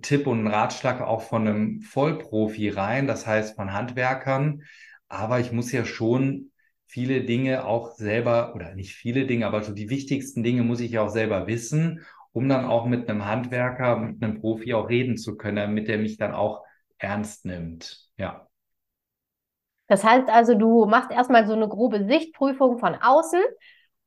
Tipp 0.02 0.26
und 0.26 0.40
einen 0.40 0.48
Ratschlag 0.48 1.00
auch 1.00 1.22
von 1.22 1.46
einem 1.46 1.80
Vollprofi 1.82 2.70
rein, 2.70 3.06
das 3.06 3.26
heißt 3.26 3.54
von 3.54 3.72
Handwerkern. 3.72 4.62
Aber 5.08 5.38
ich 5.38 5.52
muss 5.52 5.70
ja 5.70 5.84
schon 5.84 6.50
viele 6.86 7.22
Dinge 7.22 7.64
auch 7.64 7.92
selber, 7.92 8.54
oder 8.56 8.74
nicht 8.74 8.94
viele 8.94 9.26
Dinge, 9.26 9.46
aber 9.46 9.62
so 9.62 9.72
die 9.72 9.90
wichtigsten 9.90 10.42
Dinge 10.42 10.64
muss 10.64 10.80
ich 10.80 10.90
ja 10.90 11.02
auch 11.02 11.10
selber 11.10 11.46
wissen 11.46 12.00
um 12.32 12.48
dann 12.48 12.64
auch 12.64 12.86
mit 12.86 13.08
einem 13.08 13.24
Handwerker, 13.26 13.96
mit 13.96 14.22
einem 14.22 14.40
Profi 14.40 14.74
auch 14.74 14.88
reden 14.88 15.16
zu 15.16 15.36
können, 15.36 15.56
damit 15.56 15.88
er 15.88 15.98
mich 15.98 16.16
dann 16.16 16.32
auch 16.32 16.64
ernst 16.98 17.44
nimmt. 17.44 18.08
Ja. 18.16 18.46
Das 19.88 20.04
heißt 20.04 20.28
also, 20.28 20.54
du 20.54 20.86
machst 20.86 21.10
erstmal 21.10 21.46
so 21.46 21.54
eine 21.54 21.68
grobe 21.68 22.04
Sichtprüfung 22.06 22.78
von 22.78 22.94
außen 22.94 23.40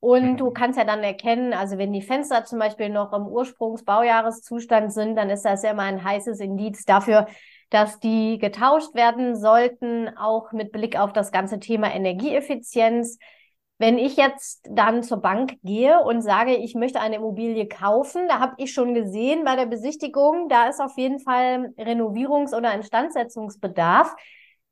und 0.03 0.35
du 0.35 0.51
kannst 0.51 0.77
ja 0.77 0.83
dann 0.83 1.01
erkennen, 1.01 1.53
also 1.53 1.77
wenn 1.77 1.93
die 1.93 2.01
Fenster 2.01 2.43
zum 2.43 2.59
Beispiel 2.59 2.89
noch 2.89 3.13
im 3.13 3.25
Ursprungsbaujahreszustand 3.25 4.91
sind, 4.91 5.15
dann 5.15 5.29
ist 5.29 5.45
das 5.45 5.63
ja 5.63 5.71
immer 5.71 5.83
ein 5.83 6.03
heißes 6.03 6.41
Indiz 6.41 6.83
dafür, 6.83 7.25
dass 7.69 8.01
die 8.01 8.37
getauscht 8.37 8.93
werden 8.95 9.37
sollten, 9.37 10.09
auch 10.17 10.51
mit 10.51 10.73
Blick 10.73 10.99
auf 10.99 11.13
das 11.13 11.31
ganze 11.31 11.57
Thema 11.61 11.95
Energieeffizienz. 11.95 13.17
Wenn 13.77 13.97
ich 13.97 14.17
jetzt 14.17 14.67
dann 14.69 15.03
zur 15.03 15.21
Bank 15.21 15.53
gehe 15.63 15.97
und 16.03 16.21
sage, 16.21 16.57
ich 16.57 16.75
möchte 16.75 16.99
eine 16.99 17.15
Immobilie 17.15 17.69
kaufen, 17.69 18.27
da 18.27 18.41
habe 18.41 18.55
ich 18.57 18.73
schon 18.73 18.93
gesehen 18.93 19.45
bei 19.45 19.55
der 19.55 19.67
Besichtigung, 19.67 20.49
da 20.49 20.67
ist 20.67 20.81
auf 20.81 20.97
jeden 20.97 21.19
Fall 21.19 21.73
Renovierungs- 21.77 22.53
oder 22.53 22.73
Instandsetzungsbedarf. 22.73 24.13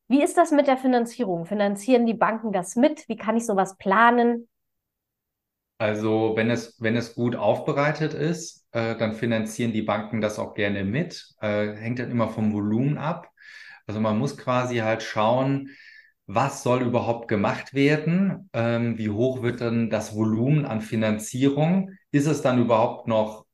Wie 0.10 0.22
ist 0.22 0.38
das 0.38 0.52
mit 0.52 0.68
der 0.68 0.76
Finanzierung? 0.76 1.46
Finanzieren 1.46 2.06
die 2.06 2.16
Banken 2.16 2.52
das 2.52 2.76
mit? 2.76 3.08
Wie 3.08 3.16
kann 3.16 3.38
ich 3.38 3.46
sowas 3.46 3.78
planen? 3.78 4.50
Also 5.82 6.34
wenn 6.36 6.52
es, 6.52 6.76
wenn 6.80 6.96
es 6.96 7.16
gut 7.16 7.36
aufbereitet 7.36 8.14
ist, 8.14 8.68
äh, 8.72 8.96
dann 8.96 9.14
finanzieren 9.16 9.74
die 9.74 9.82
Banken 9.82 10.22
das 10.22 10.38
auch 10.38 10.54
gerne 10.54 10.84
mit. 10.84 11.34
Äh, 11.42 11.74
hängt 11.74 11.98
dann 11.98 12.12
immer 12.12 12.30
vom 12.30 12.54
Volumen 12.54 13.00
ab. 13.00 13.32
Also 13.88 14.00
man 14.00 14.20
muss 14.20 14.38
quasi 14.38 14.78
halt 14.78 15.02
schauen, 15.02 15.70
was 16.28 16.62
soll 16.62 16.84
überhaupt 16.84 17.28
gemacht 17.28 17.74
werden? 17.74 18.48
Ähm, 18.54 19.00
wie 19.00 19.10
hoch 19.10 19.42
wird 19.42 19.60
dann 19.62 19.90
das 19.90 20.16
Volumen 20.16 20.66
an 20.66 20.82
Finanzierung? 20.82 21.94
Ist 22.12 22.28
es 22.28 22.44
dann 22.44 22.62
überhaupt 22.62 23.08
noch, 23.08 23.48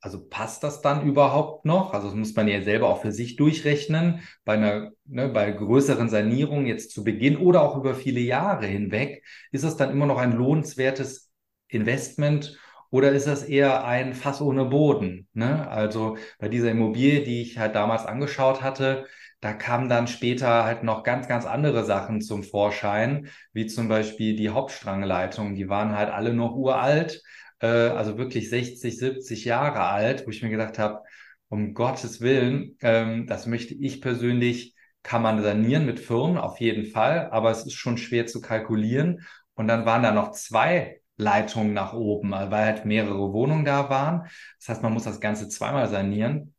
also 0.00 0.26
passt 0.26 0.62
das 0.64 0.80
dann 0.80 1.06
überhaupt 1.06 1.66
noch? 1.66 1.92
Also 1.92 2.06
das 2.08 2.16
muss 2.16 2.34
man 2.34 2.48
ja 2.48 2.62
selber 2.62 2.88
auch 2.88 3.02
für 3.02 3.12
sich 3.12 3.36
durchrechnen. 3.36 4.20
Bei 4.46 4.54
einer, 4.54 4.92
ne, 5.04 5.28
bei 5.28 5.50
größeren 5.52 6.08
Sanierungen 6.08 6.66
jetzt 6.66 6.92
zu 6.92 7.04
Beginn 7.04 7.36
oder 7.36 7.60
auch 7.60 7.76
über 7.76 7.94
viele 7.94 8.20
Jahre 8.20 8.64
hinweg, 8.66 9.22
ist 9.52 9.64
es 9.64 9.76
dann 9.76 9.90
immer 9.90 10.06
noch 10.06 10.18
ein 10.18 10.32
lohnenswertes 10.32 11.23
Investment 11.68 12.58
oder 12.90 13.10
ist 13.10 13.26
das 13.26 13.42
eher 13.42 13.84
ein 13.84 14.14
Fass 14.14 14.40
ohne 14.40 14.66
Boden? 14.66 15.26
Ne? 15.32 15.68
Also 15.68 16.16
bei 16.38 16.48
dieser 16.48 16.70
Immobilie, 16.70 17.24
die 17.24 17.42
ich 17.42 17.58
halt 17.58 17.74
damals 17.74 18.06
angeschaut 18.06 18.62
hatte, 18.62 19.06
da 19.40 19.52
kamen 19.52 19.88
dann 19.88 20.06
später 20.06 20.64
halt 20.64 20.84
noch 20.84 21.02
ganz, 21.02 21.28
ganz 21.28 21.44
andere 21.44 21.84
Sachen 21.84 22.20
zum 22.22 22.44
Vorschein, 22.44 23.28
wie 23.52 23.66
zum 23.66 23.88
Beispiel 23.88 24.36
die 24.36 24.50
Hauptstrangleitungen. 24.50 25.54
Die 25.54 25.68
waren 25.68 25.96
halt 25.96 26.08
alle 26.08 26.32
noch 26.32 26.54
uralt, 26.54 27.20
äh, 27.60 27.66
also 27.66 28.16
wirklich 28.16 28.48
60, 28.48 28.96
70 28.96 29.44
Jahre 29.44 29.80
alt, 29.80 30.26
wo 30.26 30.30
ich 30.30 30.42
mir 30.42 30.50
gedacht 30.50 30.78
habe, 30.78 31.02
um 31.48 31.74
Gottes 31.74 32.20
Willen, 32.20 32.76
ähm, 32.80 33.26
das 33.26 33.46
möchte 33.46 33.74
ich 33.74 34.00
persönlich, 34.00 34.74
kann 35.02 35.20
man 35.22 35.42
sanieren 35.42 35.84
mit 35.84 36.00
Firmen, 36.00 36.38
auf 36.38 36.58
jeden 36.60 36.86
Fall, 36.86 37.28
aber 37.30 37.50
es 37.50 37.66
ist 37.66 37.74
schon 37.74 37.98
schwer 37.98 38.26
zu 38.26 38.40
kalkulieren. 38.40 39.26
Und 39.54 39.68
dann 39.68 39.84
waren 39.84 40.02
da 40.02 40.12
noch 40.12 40.32
zwei 40.32 41.00
Leitungen 41.16 41.72
nach 41.74 41.92
oben, 41.92 42.32
weil 42.32 42.66
halt 42.66 42.84
mehrere 42.84 43.32
Wohnungen 43.32 43.64
da 43.64 43.88
waren. 43.90 44.28
Das 44.58 44.68
heißt, 44.68 44.82
man 44.82 44.92
muss 44.92 45.04
das 45.04 45.20
Ganze 45.20 45.48
zweimal 45.48 45.88
sanieren. 45.88 46.54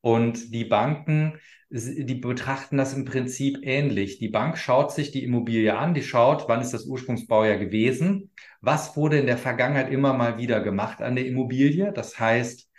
Und 0.00 0.54
die 0.54 0.64
Banken, 0.64 1.40
die 1.68 2.14
betrachten 2.14 2.76
das 2.76 2.94
im 2.94 3.04
Prinzip 3.04 3.58
ähnlich. 3.62 4.18
Die 4.18 4.28
Bank 4.28 4.56
schaut 4.56 4.92
sich 4.92 5.10
die 5.10 5.24
Immobilie 5.24 5.76
an, 5.76 5.94
die 5.94 6.02
schaut, 6.02 6.48
wann 6.48 6.60
ist 6.60 6.72
das 6.72 6.86
Ursprungsbaujahr 6.86 7.58
gewesen, 7.58 8.30
was 8.60 8.96
wurde 8.96 9.18
in 9.18 9.26
der 9.26 9.38
Vergangenheit 9.38 9.90
immer 9.90 10.12
mal 10.12 10.38
wieder 10.38 10.60
gemacht 10.60 11.02
an 11.02 11.16
der 11.16 11.26
Immobilie. 11.26 11.92
Das 11.92 12.20
heißt, 12.20 12.70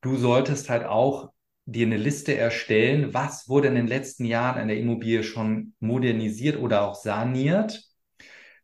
du 0.00 0.16
solltest 0.16 0.70
halt 0.70 0.84
auch 0.84 1.32
dir 1.66 1.86
eine 1.86 1.96
Liste 1.96 2.36
erstellen, 2.36 3.14
was 3.14 3.48
wurde 3.48 3.68
in 3.68 3.74
den 3.74 3.86
letzten 3.86 4.24
Jahren 4.24 4.60
an 4.60 4.68
der 4.68 4.78
Immobilie 4.78 5.22
schon 5.22 5.74
modernisiert 5.80 6.56
oder 6.58 6.82
auch 6.82 6.94
saniert. 6.94 7.89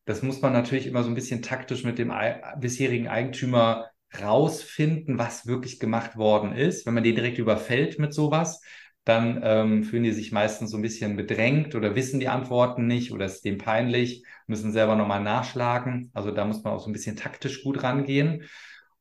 Das 0.07 0.23
muss 0.23 0.41
man 0.41 0.53
natürlich 0.53 0.87
immer 0.87 1.03
so 1.03 1.11
ein 1.11 1.15
bisschen 1.15 1.43
taktisch 1.43 1.85
mit 1.85 1.99
dem 1.99 2.13
bisherigen 2.59 3.09
Eigentümer 3.09 3.91
rausfinden, 4.21 5.19
was 5.19 5.47
wirklich 5.47 5.79
gemacht 5.81 6.17
worden 6.17 6.53
ist. 6.53 6.87
Wenn 6.87 6.95
man 6.95 7.05
den 7.05 7.17
direkt 7.17 7.39
überfällt 7.39 7.99
mit 7.99 8.15
sowas, 8.15 8.63
dann 9.05 9.41
ähm, 9.45 9.85
fühlen 9.85 10.05
die 10.05 10.13
sich 10.13 10.33
meistens 10.33 10.71
so 10.71 10.79
ein 10.79 10.83
bisschen 10.83 11.17
bedrängt 11.17 11.75
oder 11.75 11.95
wissen 11.95 12.19
die 12.19 12.29
Antworten 12.29 12.87
nicht 12.87 13.13
oder 13.13 13.27
ist 13.27 13.45
dem 13.45 13.59
peinlich, 13.59 14.25
müssen 14.47 14.73
selber 14.73 14.97
nochmal 14.97 15.23
nachschlagen. 15.23 16.11
Also 16.15 16.31
da 16.31 16.45
muss 16.45 16.63
man 16.63 16.73
auch 16.73 16.81
so 16.81 16.89
ein 16.91 16.93
bisschen 16.93 17.17
taktisch 17.17 17.63
gut 17.63 17.83
rangehen. 17.83 18.45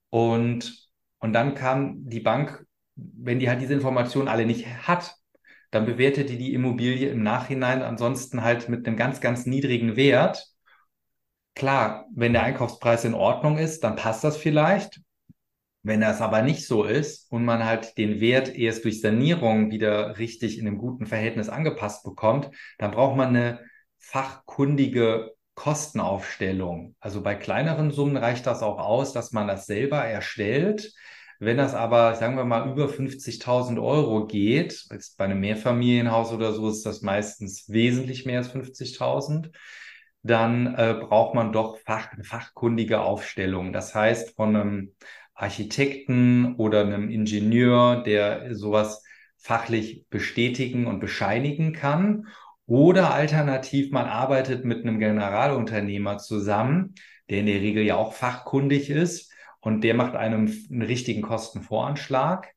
Und, 0.09 0.89
und 1.19 1.33
dann 1.33 1.55
kam 1.55 2.07
die 2.07 2.19
Bank, 2.19 2.65
wenn 2.95 3.39
die 3.39 3.49
halt 3.49 3.61
diese 3.61 3.73
Informationen 3.73 4.27
alle 4.27 4.45
nicht 4.45 4.67
hat, 4.87 5.15
dann 5.71 5.85
bewertet 5.85 6.29
die 6.29 6.37
die 6.37 6.53
Immobilie 6.53 7.09
im 7.09 7.23
Nachhinein 7.23 7.81
ansonsten 7.81 8.43
halt 8.43 8.69
mit 8.69 8.87
einem 8.87 8.97
ganz, 8.97 9.21
ganz 9.21 9.45
niedrigen 9.45 9.95
Wert. 9.95 10.54
Klar, 11.55 12.05
wenn 12.13 12.33
der 12.33 12.43
Einkaufspreis 12.43 13.05
in 13.05 13.13
Ordnung 13.13 13.57
ist, 13.57 13.83
dann 13.83 13.95
passt 13.95 14.23
das 14.23 14.37
vielleicht. 14.37 15.01
Wenn 15.83 16.01
das 16.01 16.19
aber 16.19 16.41
nicht 16.41 16.65
so 16.65 16.83
ist 16.83 17.31
und 17.31 17.45
man 17.45 17.63
halt 17.63 17.97
den 17.97 18.19
Wert 18.19 18.55
erst 18.55 18.83
durch 18.83 19.01
Sanierung 19.01 19.71
wieder 19.71 20.17
richtig 20.17 20.57
in 20.57 20.67
einem 20.67 20.77
guten 20.77 21.05
Verhältnis 21.05 21.47
angepasst 21.47 22.03
bekommt, 22.03 22.49
dann 22.77 22.91
braucht 22.91 23.15
man 23.15 23.29
eine 23.29 23.59
fachkundige 23.99 25.31
Kostenaufstellung. 25.53 26.95
Also 26.99 27.21
bei 27.21 27.35
kleineren 27.35 27.91
Summen 27.91 28.17
reicht 28.17 28.45
das 28.45 28.61
auch 28.61 28.77
aus, 28.77 29.13
dass 29.13 29.31
man 29.31 29.47
das 29.47 29.67
selber 29.67 29.99
erstellt. 29.99 30.91
Wenn 31.39 31.57
das 31.57 31.73
aber, 31.73 32.15
sagen 32.15 32.35
wir 32.35 32.45
mal, 32.45 32.69
über 32.69 32.87
50.000 32.87 33.81
Euro 33.81 34.25
geht, 34.25 34.87
bei 35.17 35.25
einem 35.25 35.39
Mehrfamilienhaus 35.39 36.31
oder 36.31 36.51
so 36.53 36.69
ist 36.69 36.85
das 36.85 37.01
meistens 37.01 37.69
wesentlich 37.69 38.25
mehr 38.25 38.39
als 38.39 38.49
50.000, 38.49 39.51
dann 40.25 40.73
äh, 40.73 40.95
braucht 40.99 41.35
man 41.35 41.51
doch 41.51 41.77
Fach, 41.77 42.07
fachkundige 42.23 43.01
Aufstellung. 43.01 43.71
Das 43.71 43.93
heißt, 43.93 44.35
von 44.35 44.55
einem 44.55 44.95
Architekten 45.35 46.55
oder 46.55 46.81
einem 46.81 47.11
Ingenieur, 47.11 48.01
der 48.01 48.55
sowas 48.55 49.03
fachlich 49.37 50.07
bestätigen 50.09 50.87
und 50.87 50.99
bescheinigen 50.99 51.73
kann. 51.73 52.25
Oder 52.65 53.13
alternativ, 53.13 53.91
man 53.91 54.07
arbeitet 54.07 54.65
mit 54.65 54.83
einem 54.83 54.97
Generalunternehmer 54.97 56.17
zusammen, 56.17 56.95
der 57.29 57.41
in 57.41 57.45
der 57.45 57.61
Regel 57.61 57.83
ja 57.83 57.95
auch 57.95 58.13
fachkundig 58.13 58.89
ist 58.89 59.31
und 59.59 59.83
der 59.83 59.93
macht 59.93 60.15
einem 60.15 60.51
einen 60.71 60.81
richtigen 60.81 61.21
Kostenvoranschlag 61.21 62.54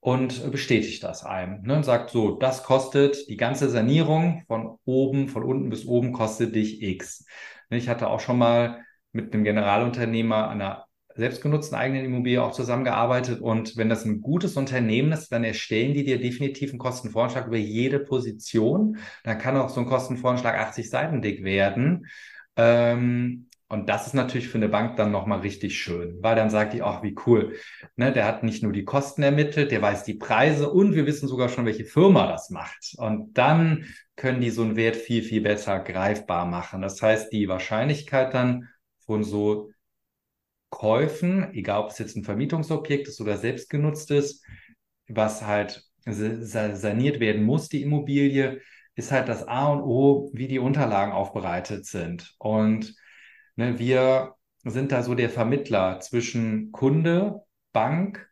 und 0.00 0.50
bestätigt 0.50 1.04
das 1.04 1.24
einem 1.24 1.62
ne, 1.62 1.76
und 1.76 1.84
sagt 1.84 2.10
so, 2.10 2.36
das 2.36 2.64
kostet 2.64 3.28
die 3.28 3.36
ganze 3.36 3.68
Sanierung 3.68 4.42
von 4.46 4.78
oben, 4.84 5.28
von 5.28 5.44
unten 5.44 5.68
bis 5.68 5.86
oben 5.86 6.12
kostet 6.12 6.54
dich 6.54 6.82
X. 6.82 7.26
Ich 7.68 7.88
hatte 7.88 8.08
auch 8.08 8.20
schon 8.20 8.38
mal 8.38 8.84
mit 9.12 9.32
einem 9.32 9.44
Generalunternehmer 9.44 10.48
einer 10.48 10.86
selbstgenutzten 11.16 11.76
eigenen 11.76 12.04
Immobilie 12.04 12.42
auch 12.42 12.52
zusammengearbeitet. 12.52 13.40
Und 13.40 13.76
wenn 13.76 13.88
das 13.88 14.04
ein 14.04 14.22
gutes 14.22 14.56
Unternehmen 14.56 15.12
ist, 15.12 15.30
dann 15.30 15.44
erstellen 15.44 15.92
die 15.92 16.04
dir 16.04 16.18
definitiv 16.18 16.70
einen 16.70 16.78
Kostenvoranschlag 16.78 17.46
über 17.46 17.56
jede 17.56 18.00
Position. 18.00 18.98
Dann 19.24 19.38
kann 19.38 19.56
auch 19.56 19.68
so 19.68 19.80
ein 19.80 19.86
Kostenvoranschlag 19.86 20.58
80 20.58 20.88
Seiten 20.88 21.20
dick 21.20 21.44
werden. 21.44 22.06
Ähm, 22.56 23.49
und 23.70 23.88
das 23.88 24.08
ist 24.08 24.14
natürlich 24.14 24.48
für 24.48 24.58
eine 24.58 24.68
Bank 24.68 24.96
dann 24.96 25.12
nochmal 25.12 25.40
richtig 25.40 25.78
schön, 25.78 26.18
weil 26.20 26.34
dann 26.34 26.50
sagt 26.50 26.72
die, 26.72 26.82
ach, 26.82 27.04
wie 27.04 27.14
cool. 27.24 27.54
Ne, 27.94 28.12
der 28.12 28.26
hat 28.26 28.42
nicht 28.42 28.64
nur 28.64 28.72
die 28.72 28.84
Kosten 28.84 29.22
ermittelt, 29.22 29.70
der 29.70 29.80
weiß 29.80 30.02
die 30.02 30.14
Preise 30.14 30.68
und 30.70 30.96
wir 30.96 31.06
wissen 31.06 31.28
sogar 31.28 31.48
schon, 31.48 31.66
welche 31.66 31.84
Firma 31.84 32.26
das 32.26 32.50
macht. 32.50 32.94
Und 32.96 33.38
dann 33.38 33.86
können 34.16 34.40
die 34.40 34.50
so 34.50 34.62
einen 34.62 34.74
Wert 34.74 34.96
viel, 34.96 35.22
viel 35.22 35.40
besser 35.40 35.78
greifbar 35.78 36.46
machen. 36.46 36.82
Das 36.82 37.00
heißt, 37.00 37.32
die 37.32 37.46
Wahrscheinlichkeit 37.46 38.34
dann 38.34 38.68
von 39.06 39.22
so 39.22 39.70
Käufen, 40.70 41.54
egal 41.54 41.84
ob 41.84 41.90
es 41.90 41.98
jetzt 41.98 42.16
ein 42.16 42.24
Vermietungsobjekt 42.24 43.06
ist 43.06 43.20
oder 43.20 43.36
selbstgenutzt 43.36 44.10
ist, 44.10 44.44
was 45.06 45.46
halt 45.46 45.84
saniert 46.04 47.20
werden 47.20 47.44
muss, 47.44 47.68
die 47.68 47.82
Immobilie, 47.82 48.62
ist 48.96 49.12
halt 49.12 49.28
das 49.28 49.46
A 49.46 49.68
und 49.68 49.82
O, 49.82 50.28
wie 50.34 50.48
die 50.48 50.58
Unterlagen 50.58 51.12
aufbereitet 51.12 51.86
sind. 51.86 52.34
Und 52.38 52.96
ne, 53.60 53.78
wir 53.78 54.34
sind 54.64 54.90
da 54.90 55.02
so 55.02 55.14
der 55.14 55.30
Vermittler 55.30 56.00
zwischen 56.00 56.72
Kunde, 56.72 57.42
Bank, 57.72 58.28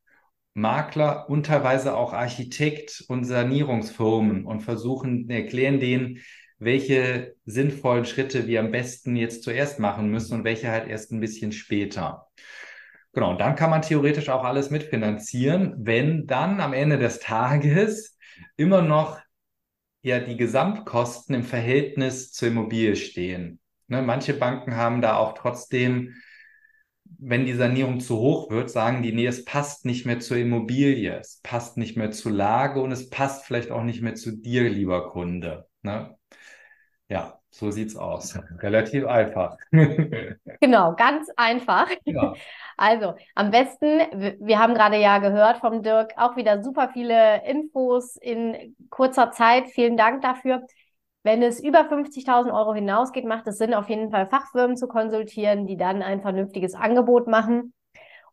Makler 0.55 1.29
und 1.31 1.47
teilweise 1.47 1.95
auch 1.97 2.13
Architekt 2.13 3.05
und 3.09 3.25
Sanierungsfirmen 3.25 4.45
und 4.45 4.61
versuchen, 4.61 5.31
erklären 5.31 5.79
denen, 5.79 6.19
welche 6.59 7.37
sinnvollen 7.45 8.05
Schritte 8.05 8.49
wir 8.49 8.61
am 8.61 8.73
besten 8.73 9.15
jetzt 9.15 9.45
zuerst 9.45 9.79
machen 9.79 10.11
müssen 10.11 10.35
und 10.35 10.45
welche 10.45 10.71
halt 10.71 10.89
erst 10.89 11.13
ein 11.13 11.21
bisschen 11.21 11.53
später. 11.53 12.27
Genau, 13.13 13.31
und 13.31 13.41
dann 13.41 13.55
kann 13.55 13.71
man 13.71 13.83
theoretisch 13.83 14.29
auch 14.29 14.45
alles 14.45 14.71
mitfinanzieren, 14.71 15.75
wenn 15.79 16.27
dann 16.27 16.61
am 16.61 16.73
Ende 16.73 16.99
des 16.99 17.21
Tages 17.21 18.19
immer 18.57 18.83
noch 18.83 19.21
ja 20.03 20.21
die 20.21 20.37
Gesamtkosten 20.37 21.35
im 21.35 21.45
Verhältnis 21.45 22.33
zur 22.33 22.49
Immobilie 22.49 22.97
stehen. 22.97 23.61
Ne, 23.89 24.03
manche 24.03 24.35
Banken 24.35 24.77
haben 24.77 25.01
da 25.01 25.17
auch 25.17 25.33
trotzdem, 25.35 26.15
wenn 27.19 27.47
die 27.47 27.55
Sanierung 27.55 28.01
zu 28.01 28.19
hoch 28.19 28.51
wird, 28.51 28.71
sagen 28.71 29.03
die, 29.03 29.13
nee, 29.13 29.27
es 29.27 29.45
passt 29.45 29.87
nicht 29.87 30.05
mehr 30.07 30.21
zur 30.21 30.37
Immobilie, 30.37 31.17
es 31.19 31.41
passt 31.43 31.79
nicht 31.79 31.97
mehr 31.97 32.11
zur 32.11 32.33
Lage 32.33 32.81
und 32.81 32.93
es 32.93 33.09
passt 33.11 33.47
vielleicht 33.47 33.71
auch 33.71 33.83
nicht 33.83 34.03
mehr 34.03 34.15
zu 34.15 34.33
dir, 34.37 34.69
lieber 34.69 35.11
Kunde. 35.11 35.67
Ne? 35.83 36.17
Ja, 37.09 37.41
so 37.51 37.71
sieht's 37.71 37.97
aus. 37.97 38.39
Relativ 38.59 39.07
einfach. 39.07 39.57
genau, 40.61 40.95
ganz 40.95 41.29
einfach. 41.37 41.91
Ja. 42.05 42.35
Also, 42.81 43.15
am 43.35 43.51
besten, 43.51 43.99
wir 44.39 44.61
haben 44.61 44.73
gerade 44.73 44.99
ja 44.99 45.19
gehört 45.19 45.57
vom 45.57 45.83
Dirk, 45.83 46.13
auch 46.17 46.37
wieder 46.37 46.63
super 46.63 46.91
viele 46.93 47.45
Infos 47.45 48.15
in 48.15 48.77
kurzer 48.89 49.33
Zeit. 49.33 49.67
Vielen 49.67 49.97
Dank 49.97 50.23
dafür. 50.23 50.63
Wenn 51.29 51.43
es 51.43 51.61
über 51.61 51.81
50.000 51.81 52.51
Euro 52.55 52.73
hinausgeht, 52.73 53.27
macht 53.27 53.47
es 53.49 53.59
Sinn, 53.59 53.75
auf 53.75 53.91
jeden 53.91 54.11
Fall 54.11 54.29
Fachfirmen 54.29 54.79
zu 54.79 54.89
konsultieren, 54.89 55.67
die 55.67 55.77
dann 55.77 56.01
ein 56.01 56.23
vernünftiges 56.23 56.73
Angebot 56.73 57.27
machen 57.27 57.75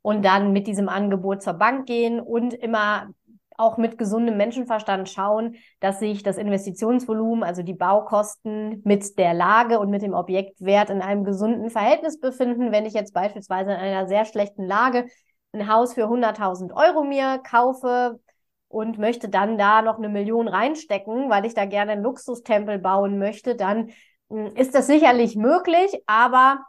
und 0.02 0.24
dann 0.24 0.54
mit 0.54 0.66
diesem 0.66 0.88
Angebot 0.88 1.44
zur 1.44 1.56
Bank 1.56 1.88
gehen 1.88 2.22
und 2.22 2.54
immer 2.54 3.10
auch 3.58 3.76
mit 3.76 3.98
gesundem 3.98 4.38
Menschenverstand 4.38 5.10
schauen, 5.10 5.58
dass 5.82 6.00
sich 6.00 6.24
das 6.24 6.38
Investitionsvolumen, 6.38 7.44
also 7.44 7.64
die 7.64 7.74
Baukosten 7.74 8.82
mit 8.86 9.20
der 9.20 9.34
Lage 9.34 9.82
und 9.82 9.90
mit 9.90 10.02
dem 10.02 10.14
Objektwert 10.14 10.90
in 10.90 11.02
einem 11.02 11.26
gesunden 11.26 11.72
Verhältnis 11.72 12.22
befinden. 12.22 12.72
Wenn 12.72 12.86
ich 12.86 12.94
jetzt 12.94 13.14
beispielsweise 13.14 13.72
in 13.72 13.78
einer 13.78 14.08
sehr 14.08 14.24
schlechten 14.24 14.64
Lage 14.64 15.06
ein 15.52 15.68
Haus 15.70 15.96
für 15.96 16.06
100.000 16.06 16.72
Euro 16.74 17.04
mir 17.04 17.40
kaufe 17.40 18.22
und 18.76 18.98
möchte 18.98 19.30
dann 19.30 19.58
da 19.58 19.82
noch 19.82 20.00
eine 20.00 20.10
Million 20.10 20.50
reinstecken, 20.50 21.30
weil 21.30 21.46
ich 21.46 21.54
da 21.54 21.64
gerne 21.64 21.94
einen 21.94 22.04
Luxustempel 22.04 22.78
bauen 22.78 23.18
möchte, 23.18 23.56
dann 23.56 23.92
hm, 24.30 24.48
ist 24.58 24.76
das 24.76 24.88
sicherlich 24.88 25.38
möglich, 25.38 26.04
aber 26.08 26.60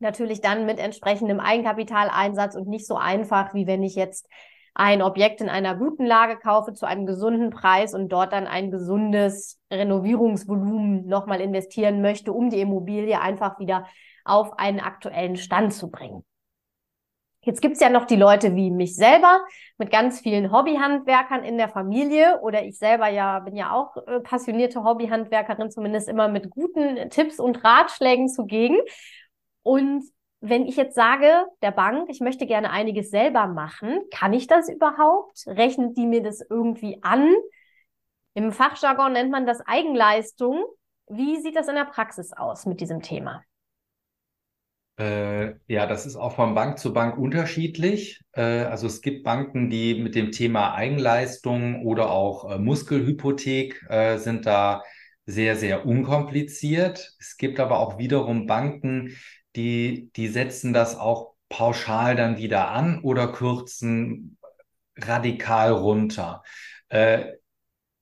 natürlich 0.00 0.40
dann 0.40 0.66
mit 0.66 0.80
entsprechendem 0.80 1.38
Eigenkapitaleinsatz 1.38 2.56
und 2.56 2.66
nicht 2.66 2.84
so 2.84 2.96
einfach, 2.96 3.54
wie 3.54 3.68
wenn 3.68 3.84
ich 3.84 3.94
jetzt 3.94 4.28
ein 4.74 5.02
Objekt 5.02 5.40
in 5.40 5.48
einer 5.48 5.76
guten 5.76 6.04
Lage 6.04 6.36
kaufe 6.36 6.72
zu 6.72 6.84
einem 6.84 7.06
gesunden 7.06 7.50
Preis 7.50 7.94
und 7.94 8.08
dort 8.08 8.32
dann 8.32 8.48
ein 8.48 8.72
gesundes 8.72 9.60
Renovierungsvolumen 9.70 11.06
nochmal 11.06 11.40
investieren 11.40 12.02
möchte, 12.02 12.32
um 12.32 12.50
die 12.50 12.60
Immobilie 12.60 13.20
einfach 13.20 13.60
wieder 13.60 13.86
auf 14.24 14.58
einen 14.58 14.80
aktuellen 14.80 15.36
Stand 15.36 15.74
zu 15.74 15.92
bringen. 15.92 16.24
Jetzt 17.42 17.62
gibt 17.62 17.76
es 17.76 17.80
ja 17.80 17.88
noch 17.88 18.04
die 18.04 18.16
Leute 18.16 18.54
wie 18.54 18.70
mich 18.70 18.94
selber 18.94 19.40
mit 19.78 19.90
ganz 19.90 20.20
vielen 20.20 20.52
Hobbyhandwerkern 20.52 21.42
in 21.42 21.56
der 21.56 21.70
Familie 21.70 22.40
oder 22.42 22.62
ich 22.62 22.76
selber 22.76 23.08
ja 23.08 23.38
bin 23.38 23.56
ja 23.56 23.72
auch 23.72 23.96
äh, 24.06 24.20
passionierte 24.20 24.84
Hobbyhandwerkerin, 24.84 25.70
zumindest 25.70 26.08
immer 26.08 26.28
mit 26.28 26.50
guten 26.50 27.08
Tipps 27.08 27.40
und 27.40 27.64
Ratschlägen 27.64 28.28
zugegen. 28.28 28.76
Und 29.62 30.04
wenn 30.40 30.66
ich 30.66 30.76
jetzt 30.76 30.94
sage, 30.94 31.46
der 31.62 31.70
Bank, 31.70 32.08
ich 32.10 32.20
möchte 32.20 32.46
gerne 32.46 32.70
einiges 32.70 33.10
selber 33.10 33.46
machen, 33.46 34.00
kann 34.10 34.34
ich 34.34 34.46
das 34.46 34.68
überhaupt? 34.68 35.44
Rechnet 35.46 35.96
die 35.96 36.06
mir 36.06 36.22
das 36.22 36.42
irgendwie 36.48 37.02
an? 37.02 37.34
Im 38.34 38.52
Fachjargon 38.52 39.12
nennt 39.12 39.30
man 39.30 39.46
das 39.46 39.60
Eigenleistung. 39.66 40.64
Wie 41.08 41.40
sieht 41.40 41.56
das 41.56 41.68
in 41.68 41.74
der 41.74 41.84
Praxis 41.84 42.32
aus 42.32 42.66
mit 42.66 42.80
diesem 42.80 43.02
Thema? 43.02 43.42
Äh, 44.98 45.54
ja, 45.66 45.86
das 45.86 46.04
ist 46.06 46.16
auch 46.16 46.34
von 46.36 46.54
Bank 46.54 46.78
zu 46.78 46.92
Bank 46.92 47.16
unterschiedlich. 47.18 48.20
Äh, 48.32 48.42
also 48.64 48.86
es 48.86 49.00
gibt 49.00 49.24
Banken, 49.24 49.70
die 49.70 49.94
mit 49.94 50.14
dem 50.14 50.30
Thema 50.32 50.74
Eigenleistung 50.74 51.84
oder 51.84 52.10
auch 52.10 52.50
äh, 52.50 52.58
Muskelhypothek 52.58 53.82
äh, 53.88 54.18
sind 54.18 54.44
da 54.46 54.82
sehr, 55.26 55.56
sehr 55.56 55.86
unkompliziert. 55.86 57.14
Es 57.18 57.36
gibt 57.38 57.60
aber 57.60 57.78
auch 57.78 57.98
wiederum 57.98 58.46
Banken, 58.46 59.16
die, 59.56 60.10
die 60.16 60.28
setzen 60.28 60.72
das 60.72 60.96
auch 60.98 61.34
pauschal 61.48 62.14
dann 62.14 62.36
wieder 62.38 62.68
an 62.70 63.00
oder 63.02 63.32
kürzen 63.32 64.38
radikal 64.96 65.72
runter. 65.72 66.42
Äh, 66.88 67.34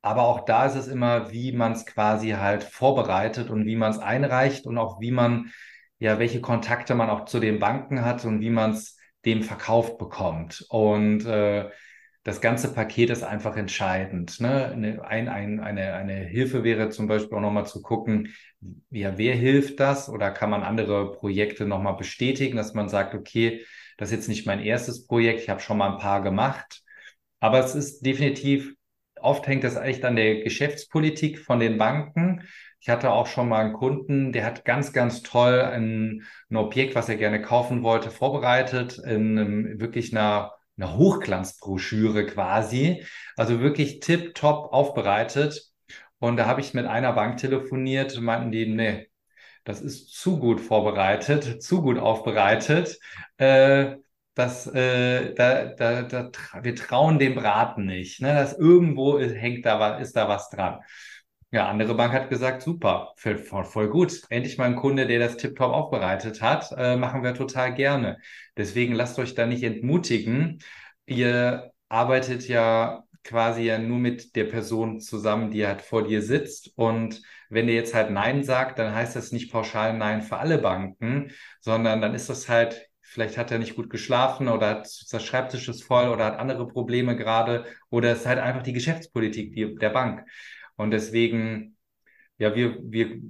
aber 0.02 0.22
auch 0.22 0.44
da 0.44 0.66
ist 0.66 0.76
es 0.76 0.86
immer, 0.88 1.32
wie 1.32 1.52
man 1.52 1.72
es 1.72 1.84
quasi 1.86 2.30
halt 2.30 2.62
vorbereitet 2.64 3.50
und 3.50 3.66
wie 3.66 3.76
man 3.76 3.90
es 3.92 3.98
einreicht 3.98 4.66
und 4.66 4.78
auch 4.78 5.00
wie 5.00 5.10
man, 5.10 5.52
ja, 5.98 6.18
welche 6.18 6.40
Kontakte 6.40 6.94
man 6.94 7.10
auch 7.10 7.24
zu 7.24 7.40
den 7.40 7.58
Banken 7.58 8.04
hat 8.04 8.24
und 8.24 8.40
wie 8.40 8.50
man 8.50 8.72
es 8.72 8.96
dem 9.24 9.42
verkauft 9.42 9.98
bekommt. 9.98 10.64
Und 10.68 11.24
äh, 11.26 11.68
das 12.24 12.40
ganze 12.40 12.72
Paket 12.72 13.10
ist 13.10 13.22
einfach 13.22 13.56
entscheidend. 13.56 14.40
Ne? 14.40 14.66
Eine, 14.66 15.04
ein, 15.04 15.28
ein, 15.28 15.60
eine, 15.60 15.94
eine 15.94 16.14
Hilfe 16.14 16.62
wäre 16.62 16.90
zum 16.90 17.06
Beispiel 17.08 17.36
auch 17.36 17.42
nochmal 17.42 17.66
zu 17.66 17.82
gucken, 17.82 18.34
ja, 18.90 19.16
wer 19.16 19.34
hilft 19.34 19.80
das 19.80 20.08
oder 20.08 20.30
kann 20.30 20.50
man 20.50 20.62
andere 20.62 21.12
Projekte 21.12 21.64
nochmal 21.64 21.96
bestätigen, 21.96 22.56
dass 22.56 22.74
man 22.74 22.88
sagt, 22.88 23.14
okay, 23.14 23.64
das 23.96 24.10
ist 24.10 24.16
jetzt 24.16 24.28
nicht 24.28 24.46
mein 24.46 24.60
erstes 24.60 25.06
Projekt, 25.06 25.40
ich 25.40 25.48
habe 25.48 25.60
schon 25.60 25.78
mal 25.78 25.92
ein 25.92 25.98
paar 25.98 26.22
gemacht. 26.22 26.82
Aber 27.40 27.60
es 27.60 27.74
ist 27.74 28.04
definitiv, 28.04 28.74
oft 29.20 29.46
hängt 29.46 29.64
das 29.64 29.76
echt 29.76 30.04
an 30.04 30.16
der 30.16 30.42
Geschäftspolitik 30.42 31.38
von 31.38 31.60
den 31.60 31.78
Banken. 31.78 32.42
Ich 32.80 32.88
hatte 32.88 33.10
auch 33.10 33.26
schon 33.26 33.48
mal 33.48 33.64
einen 33.64 33.72
Kunden, 33.72 34.32
der 34.32 34.44
hat 34.44 34.64
ganz, 34.64 34.92
ganz 34.92 35.22
toll 35.22 35.60
ein, 35.60 36.22
ein 36.50 36.56
Objekt, 36.56 36.94
was 36.94 37.08
er 37.08 37.16
gerne 37.16 37.42
kaufen 37.42 37.82
wollte, 37.82 38.10
vorbereitet 38.10 38.98
in 38.98 39.38
einem, 39.38 39.80
wirklich 39.80 40.12
einer 40.12 40.52
eine 40.78 40.96
Hochglanzbroschüre 40.96 42.26
quasi. 42.26 43.04
Also 43.36 43.60
wirklich 43.60 44.00
tipptopp 44.00 44.72
aufbereitet. 44.72 45.72
Und 46.18 46.36
da 46.36 46.46
habe 46.46 46.60
ich 46.60 46.74
mit 46.74 46.86
einer 46.86 47.12
Bank 47.12 47.38
telefoniert 47.38 48.18
meinten 48.20 48.50
die, 48.52 48.66
nee, 48.66 49.08
das 49.64 49.80
ist 49.80 50.12
zu 50.14 50.38
gut 50.38 50.60
vorbereitet, 50.60 51.62
zu 51.62 51.82
gut 51.82 51.98
aufbereitet. 51.98 52.98
Äh, 53.36 53.96
das, 54.34 54.68
äh, 54.68 55.34
da, 55.34 55.64
da, 55.66 56.02
da, 56.02 56.30
wir 56.62 56.76
trauen 56.76 57.18
dem 57.18 57.34
Braten 57.34 57.86
nicht. 57.86 58.20
Ne? 58.20 58.32
Dass 58.34 58.56
irgendwo 58.56 59.18
hängt 59.18 59.66
da, 59.66 59.98
ist 59.98 60.14
da 60.16 60.28
was 60.28 60.48
dran. 60.48 60.78
Ja, 61.50 61.66
andere 61.68 61.94
Bank 61.94 62.12
hat 62.12 62.28
gesagt, 62.28 62.60
super, 62.62 63.14
voll, 63.16 63.38
voll 63.64 63.88
gut. 63.88 64.20
Endlich 64.28 64.58
mal 64.58 64.66
ein 64.66 64.76
Kunde, 64.76 65.06
der 65.06 65.18
das 65.18 65.38
tiptop 65.38 65.72
aufbereitet 65.72 66.42
hat, 66.42 66.70
äh, 66.76 66.96
machen 66.96 67.22
wir 67.22 67.32
total 67.34 67.72
gerne. 67.74 68.18
Deswegen 68.58 68.92
lasst 68.92 69.18
euch 69.18 69.34
da 69.34 69.46
nicht 69.46 69.62
entmutigen. 69.62 70.58
Ihr 71.06 71.72
arbeitet 71.88 72.46
ja 72.48 73.04
quasi 73.24 73.62
ja 73.62 73.78
nur 73.78 73.98
mit 73.98 74.36
der 74.36 74.44
Person 74.44 75.00
zusammen, 75.00 75.50
die 75.50 75.66
halt 75.66 75.80
vor 75.80 76.06
dir 76.06 76.20
sitzt. 76.20 76.72
Und 76.76 77.22
wenn 77.48 77.66
ihr 77.68 77.74
jetzt 77.74 77.94
halt 77.94 78.10
Nein 78.10 78.44
sagt, 78.44 78.78
dann 78.78 78.94
heißt 78.94 79.16
das 79.16 79.32
nicht 79.32 79.50
pauschal 79.50 79.96
Nein 79.96 80.20
für 80.20 80.36
alle 80.36 80.58
Banken, 80.58 81.30
sondern 81.60 82.02
dann 82.02 82.14
ist 82.14 82.28
das 82.28 82.50
halt, 82.50 82.88
vielleicht 83.00 83.38
hat 83.38 83.50
er 83.50 83.58
nicht 83.58 83.74
gut 83.74 83.88
geschlafen 83.88 84.48
oder 84.48 84.68
hat, 84.68 84.82
das 85.10 85.24
Schreibtisch 85.24 85.66
ist 85.68 85.82
voll 85.82 86.08
oder 86.10 86.26
hat 86.26 86.38
andere 86.38 86.66
Probleme 86.68 87.16
gerade 87.16 87.64
oder 87.88 88.12
es 88.12 88.20
ist 88.20 88.26
halt 88.26 88.38
einfach 88.38 88.62
die 88.62 88.74
Geschäftspolitik 88.74 89.78
der 89.80 89.90
Bank. 89.90 90.26
Und 90.78 90.92
deswegen, 90.92 91.76
ja, 92.38 92.54
wir, 92.56 92.78
wir, 92.82 93.20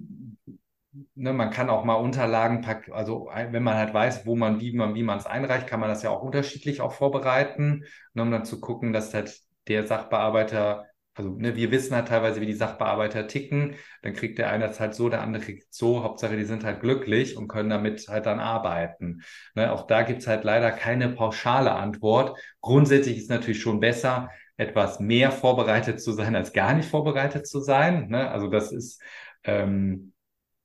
ne, 1.14 1.32
man 1.32 1.50
kann 1.50 1.70
auch 1.70 1.84
mal 1.84 1.94
Unterlagen 1.94 2.60
packen, 2.62 2.92
also 2.92 3.28
wenn 3.50 3.62
man 3.62 3.76
halt 3.76 3.92
weiß, 3.94 4.26
wo 4.26 4.36
man, 4.36 4.60
wie 4.60 4.72
man, 4.72 4.94
wie 4.94 5.02
man 5.02 5.18
es 5.18 5.26
einreicht, 5.26 5.66
kann 5.66 5.80
man 5.80 5.88
das 5.88 6.02
ja 6.02 6.10
auch 6.10 6.22
unterschiedlich 6.22 6.80
auch 6.80 6.92
vorbereiten, 6.92 7.84
ne, 8.14 8.22
um 8.22 8.30
dann 8.30 8.44
zu 8.44 8.60
gucken, 8.60 8.92
dass 8.92 9.14
halt 9.14 9.38
der 9.68 9.86
Sachbearbeiter, 9.86 10.86
also 11.14 11.30
ne, 11.30 11.56
wir 11.56 11.70
wissen 11.70 11.94
halt 11.94 12.08
teilweise, 12.08 12.40
wie 12.40 12.46
die 12.46 12.54
Sachbearbeiter 12.54 13.26
ticken, 13.26 13.74
dann 14.02 14.14
kriegt 14.14 14.38
der 14.38 14.50
eine 14.50 14.66
das 14.68 14.80
halt 14.80 14.94
so, 14.94 15.08
der 15.08 15.20
andere 15.22 15.42
kriegt 15.42 15.74
so, 15.74 16.02
Hauptsache 16.02 16.36
die 16.36 16.44
sind 16.44 16.64
halt 16.64 16.80
glücklich 16.80 17.36
und 17.36 17.48
können 17.48 17.70
damit 17.70 18.08
halt 18.08 18.26
dann 18.26 18.40
arbeiten. 18.40 19.22
Ne, 19.54 19.72
auch 19.72 19.86
da 19.86 20.02
gibt 20.02 20.20
es 20.22 20.26
halt 20.26 20.44
leider 20.44 20.70
keine 20.72 21.10
pauschale 21.10 21.72
Antwort. 21.72 22.38
Grundsätzlich 22.60 23.18
ist 23.18 23.30
natürlich 23.30 23.60
schon 23.60 23.80
besser, 23.80 24.30
etwas 24.58 25.00
mehr 25.00 25.30
vorbereitet 25.30 26.02
zu 26.02 26.12
sein, 26.12 26.36
als 26.36 26.52
gar 26.52 26.74
nicht 26.74 26.88
vorbereitet 26.88 27.46
zu 27.46 27.60
sein. 27.60 28.08
Ne? 28.08 28.30
Also 28.30 28.48
das 28.48 28.72
ist, 28.72 29.00
ähm, 29.44 30.12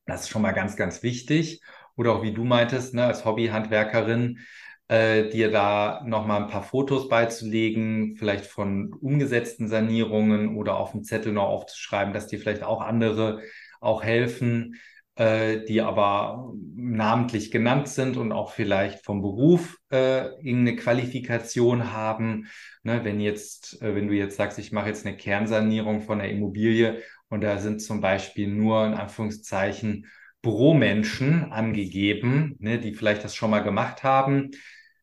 das 0.05 0.21
ist 0.21 0.29
schon 0.29 0.41
mal 0.41 0.51
ganz, 0.51 0.75
ganz 0.75 1.03
wichtig. 1.03 1.61
Oder 1.95 2.13
auch 2.13 2.23
wie 2.23 2.33
du 2.33 2.43
meintest, 2.43 2.95
ne, 2.95 3.05
als 3.05 3.23
Hobbyhandwerkerin, 3.23 4.39
äh, 4.87 5.29
dir 5.29 5.51
da 5.51 6.01
nochmal 6.05 6.41
ein 6.41 6.49
paar 6.49 6.63
Fotos 6.63 7.07
beizulegen, 7.07 8.15
vielleicht 8.17 8.47
von 8.47 8.91
umgesetzten 8.93 9.67
Sanierungen 9.67 10.57
oder 10.57 10.77
auf 10.77 10.91
dem 10.91 11.03
Zettel 11.03 11.31
noch 11.31 11.47
aufzuschreiben, 11.47 12.13
dass 12.13 12.27
dir 12.27 12.39
vielleicht 12.39 12.63
auch 12.63 12.81
andere 12.81 13.41
auch 13.79 14.03
helfen, 14.03 14.79
äh, 15.15 15.63
die 15.65 15.81
aber 15.81 16.53
namentlich 16.75 17.51
genannt 17.51 17.87
sind 17.87 18.17
und 18.17 18.31
auch 18.31 18.51
vielleicht 18.51 19.05
vom 19.05 19.21
Beruf 19.21 19.77
äh, 19.91 20.27
irgendeine 20.37 20.75
Qualifikation 20.75 21.91
haben. 21.91 22.47
Ne, 22.83 23.03
wenn 23.03 23.19
jetzt, 23.19 23.81
äh, 23.81 23.95
wenn 23.95 24.07
du 24.07 24.13
jetzt 24.13 24.37
sagst, 24.37 24.59
ich 24.59 24.71
mache 24.71 24.87
jetzt 24.87 25.05
eine 25.05 25.15
Kernsanierung 25.15 26.01
von 26.01 26.19
der 26.19 26.29
Immobilie 26.29 27.01
und 27.29 27.41
da 27.41 27.57
sind 27.59 27.81
zum 27.81 28.01
Beispiel 28.01 28.47
nur 28.47 28.85
in 28.85 28.93
Anführungszeichen 28.93 30.07
Büromenschen 30.41 31.51
angegeben, 31.51 32.55
ne, 32.59 32.79
die 32.79 32.93
vielleicht 32.93 33.23
das 33.23 33.35
schon 33.35 33.51
mal 33.51 33.63
gemacht 33.63 34.03
haben, 34.03 34.51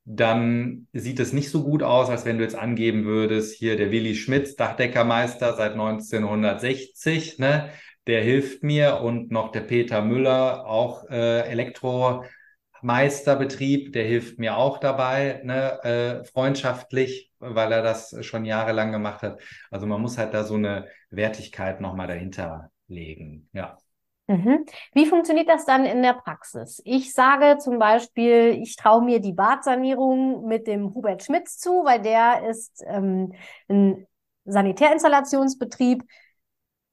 dann 0.05 0.89
sieht 0.93 1.21
es 1.21 1.33
nicht 1.33 1.51
so 1.51 1.63
gut 1.63 1.83
aus, 1.83 2.11
als 2.11 2.25
wenn 2.25 2.39
du 2.39 2.45
jetzt 2.45 2.57
angeben 2.57 3.05
würdest, 3.05 3.55
hier 3.55 3.77
der 3.77 3.93
Willi 3.93 4.15
Schmitz, 4.17 4.57
Dachdeckermeister 4.57 5.55
seit 5.55 5.73
1960, 5.73 7.39
ne? 7.39 7.71
Der 8.11 8.23
hilft 8.23 8.63
mir 8.65 9.01
und 9.01 9.31
noch 9.31 9.53
der 9.53 9.61
Peter 9.61 10.03
Müller, 10.03 10.67
auch 10.67 11.09
äh, 11.09 11.49
Elektromeisterbetrieb, 11.49 13.93
der 13.93 14.05
hilft 14.05 14.41
mir 14.41 14.57
auch 14.57 14.79
dabei, 14.79 15.41
ne, 15.45 15.81
äh, 15.85 16.25
freundschaftlich, 16.25 17.31
weil 17.39 17.71
er 17.71 17.83
das 17.83 18.17
schon 18.27 18.45
jahrelang 18.45 18.91
gemacht 18.91 19.23
hat. 19.23 19.41
Also 19.71 19.87
man 19.87 20.01
muss 20.01 20.19
halt 20.19 20.35
da 20.35 20.43
so 20.43 20.57
eine 20.57 20.89
Wertigkeit 21.11 21.81
nochmal 21.81 22.09
dahinter 22.09 22.73
legen, 22.89 23.49
ja. 23.53 23.79
Mhm. 24.27 24.67
Wie 24.93 25.07
funktioniert 25.07 25.49
das 25.49 25.65
dann 25.65 25.85
in 25.85 26.03
der 26.03 26.15
Praxis? 26.15 26.83
Ich 26.85 27.15
sage 27.15 27.59
zum 27.59 27.79
Beispiel, 27.79 28.59
ich 28.61 28.75
traue 28.75 29.05
mir 29.05 29.21
die 29.21 29.33
Badsanierung 29.33 30.47
mit 30.47 30.67
dem 30.67 30.95
Hubert 30.95 31.23
Schmitz 31.23 31.59
zu, 31.59 31.85
weil 31.85 32.03
der 32.03 32.49
ist 32.49 32.83
ähm, 32.89 33.35
ein 33.69 34.09
Sanitärinstallationsbetrieb 34.45 36.03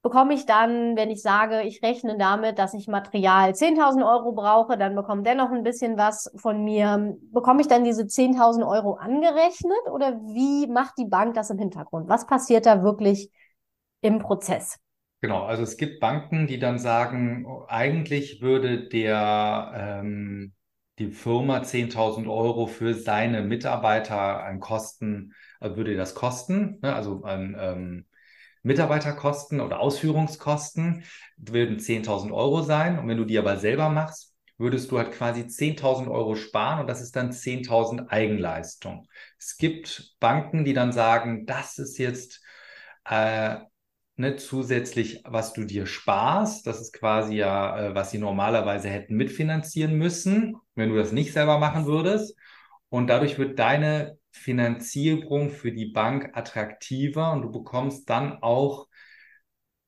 bekomme 0.08 0.32
ich 0.32 0.46
dann, 0.46 0.96
wenn 0.96 1.10
ich 1.10 1.20
sage, 1.20 1.60
ich 1.64 1.82
rechne 1.82 2.16
damit, 2.16 2.58
dass 2.58 2.72
ich 2.72 2.88
Material 2.88 3.54
10.000 3.54 4.02
Euro 4.02 4.32
brauche, 4.32 4.78
dann 4.78 4.96
bekommt 4.96 5.26
der 5.26 5.34
noch 5.34 5.50
ein 5.50 5.62
bisschen 5.62 5.98
was 5.98 6.32
von 6.36 6.64
mir. 6.64 7.14
Bekomme 7.30 7.60
ich 7.60 7.68
dann 7.68 7.84
diese 7.84 8.06
10.000 8.06 8.66
Euro 8.66 8.94
angerechnet 8.94 9.90
oder 9.92 10.18
wie 10.22 10.66
macht 10.66 10.94
die 10.96 11.04
Bank 11.04 11.34
das 11.34 11.50
im 11.50 11.58
Hintergrund? 11.58 12.08
Was 12.08 12.26
passiert 12.26 12.64
da 12.64 12.82
wirklich 12.82 13.30
im 14.00 14.18
Prozess? 14.18 14.78
Genau, 15.20 15.44
also 15.44 15.62
es 15.62 15.76
gibt 15.76 16.00
Banken, 16.00 16.46
die 16.46 16.58
dann 16.58 16.78
sagen, 16.78 17.46
eigentlich 17.68 18.40
würde 18.40 18.88
der 18.88 19.72
ähm, 19.74 20.54
die 20.98 21.10
Firma 21.10 21.58
10.000 21.58 22.28
Euro 22.28 22.66
für 22.66 22.94
seine 22.94 23.42
Mitarbeiter 23.42 24.42
an 24.42 24.58
Kosten, 24.58 25.34
äh, 25.60 25.76
würde 25.76 25.96
das 25.96 26.14
kosten, 26.14 26.78
ne? 26.80 26.94
also 26.94 27.24
an 27.24 27.54
ähm, 27.60 28.06
Mitarbeiterkosten 28.62 29.60
oder 29.60 29.80
Ausführungskosten 29.80 31.04
würden 31.36 31.78
10.000 31.78 32.32
Euro 32.32 32.62
sein. 32.62 32.98
Und 32.98 33.08
wenn 33.08 33.18
du 33.18 33.24
die 33.24 33.38
aber 33.38 33.56
selber 33.58 33.88
machst, 33.88 34.34
würdest 34.58 34.90
du 34.90 34.98
halt 34.98 35.12
quasi 35.12 35.46
10.000 35.46 36.08
Euro 36.08 36.34
sparen 36.34 36.80
und 36.80 36.88
das 36.88 37.00
ist 37.00 37.14
dann 37.16 37.32
10.000 37.32 38.10
Eigenleistung. 38.10 39.06
Es 39.38 39.56
gibt 39.56 40.16
Banken, 40.20 40.64
die 40.64 40.74
dann 40.74 40.92
sagen, 40.92 41.46
das 41.46 41.78
ist 41.78 41.98
jetzt 41.98 42.42
äh, 43.04 43.58
ne, 44.16 44.36
zusätzlich, 44.36 45.22
was 45.24 45.52
du 45.52 45.64
dir 45.64 45.86
sparst. 45.86 46.66
Das 46.66 46.80
ist 46.80 46.92
quasi 46.92 47.36
ja, 47.36 47.88
äh, 47.90 47.94
was 47.94 48.10
sie 48.10 48.18
normalerweise 48.18 48.88
hätten 48.88 49.16
mitfinanzieren 49.16 49.94
müssen, 49.96 50.56
wenn 50.74 50.90
du 50.90 50.96
das 50.96 51.12
nicht 51.12 51.32
selber 51.32 51.58
machen 51.58 51.86
würdest. 51.86 52.36
und 52.90 53.08
dadurch 53.08 53.38
wird 53.38 53.58
deine 53.58 54.17
Finanzierung 54.38 55.50
für 55.50 55.72
die 55.72 55.86
Bank 55.86 56.30
attraktiver 56.34 57.32
und 57.32 57.42
du 57.42 57.50
bekommst 57.52 58.08
dann 58.08 58.42
auch 58.42 58.88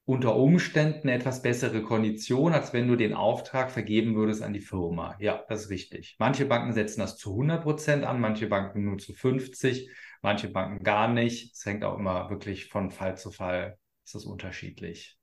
unter 0.05 0.35
Umständen 0.35 1.09
etwas 1.09 1.41
bessere 1.41 1.83
Konditionen, 1.83 2.55
als 2.55 2.73
wenn 2.73 2.89
du 2.89 2.97
den 2.97 3.15
Auftrag 3.15 3.71
vergeben 3.71 4.17
würdest 4.17 4.43
an 4.43 4.53
die 4.53 4.61
Firma. 4.61 5.15
Ja, 5.21 5.45
das 5.49 5.63
ist 5.65 5.71
richtig. 5.71 6.17
Manche 6.19 6.47
Banken 6.47 6.73
setzen 6.73 7.01
das 7.01 7.17
zu 7.17 7.33
100 7.33 7.63
Prozent 7.63 8.05
an, 8.05 8.21
manche 8.21 8.49
Banken 8.49 8.85
nur 8.85 8.99
zu 8.99 9.15
50, 9.15 9.89
manche 10.21 10.49
Banken 10.49 10.83
gar 10.83 11.07
nicht. 11.07 11.55
Es 11.55 11.65
hängt 11.65 11.85
auch 11.85 11.97
immer 11.97 12.29
wirklich 12.29 12.69
von 12.69 12.91
Fall 12.91 13.17
zu 13.17 13.31
Fall, 13.31 13.79
ist 14.05 14.17
das 14.17 14.25
unterschiedlich. 14.25 15.17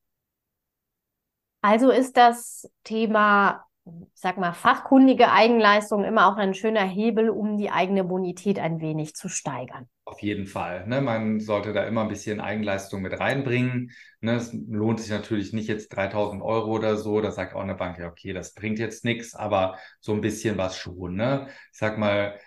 Also 1.62 1.92
ist 1.92 2.16
das 2.16 2.70
Thema 2.86 3.67
sag 4.14 4.38
mal, 4.38 4.54
fachkundige 4.54 5.32
Eigenleistung 5.32 6.04
immer 6.04 6.28
auch 6.28 6.38
ein 6.38 6.54
schöner 6.54 6.84
Hebel, 6.84 7.30
um 7.30 7.58
die 7.58 7.70
eigene 7.70 8.04
Bonität 8.04 8.60
ein 8.60 8.82
wenig 8.82 9.16
zu 9.16 9.30
steigern. 9.30 9.88
Auf 10.06 10.22
jeden 10.22 10.48
Fall. 10.48 10.88
Ne? 10.88 11.02
Man 11.02 11.40
sollte 11.40 11.74
da 11.74 11.84
immer 11.84 12.02
ein 12.02 12.08
bisschen 12.08 12.40
Eigenleistung 12.40 13.02
mit 13.02 13.20
reinbringen. 13.20 13.92
Ne? 14.22 14.36
Es 14.36 14.54
lohnt 14.54 15.00
sich 15.00 15.10
natürlich 15.10 15.54
nicht 15.54 15.68
jetzt 15.68 15.90
3000 15.90 16.42
Euro 16.42 16.72
oder 16.72 16.98
so. 16.98 17.20
Da 17.22 17.32
sagt 17.32 17.54
auch 17.56 17.62
eine 17.62 17.76
Bank, 17.76 18.00
ja, 18.00 18.08
okay, 18.08 18.34
das 18.34 18.54
bringt 18.54 18.80
jetzt 18.80 19.04
nichts, 19.04 19.36
aber 19.36 19.78
so 20.00 20.14
ein 20.14 20.22
bisschen 20.22 20.58
was 20.58 20.78
schon. 20.78 21.16
Ne? 21.16 21.48
Ich 21.72 21.78
sag 21.78 21.98
mal, 21.98 22.40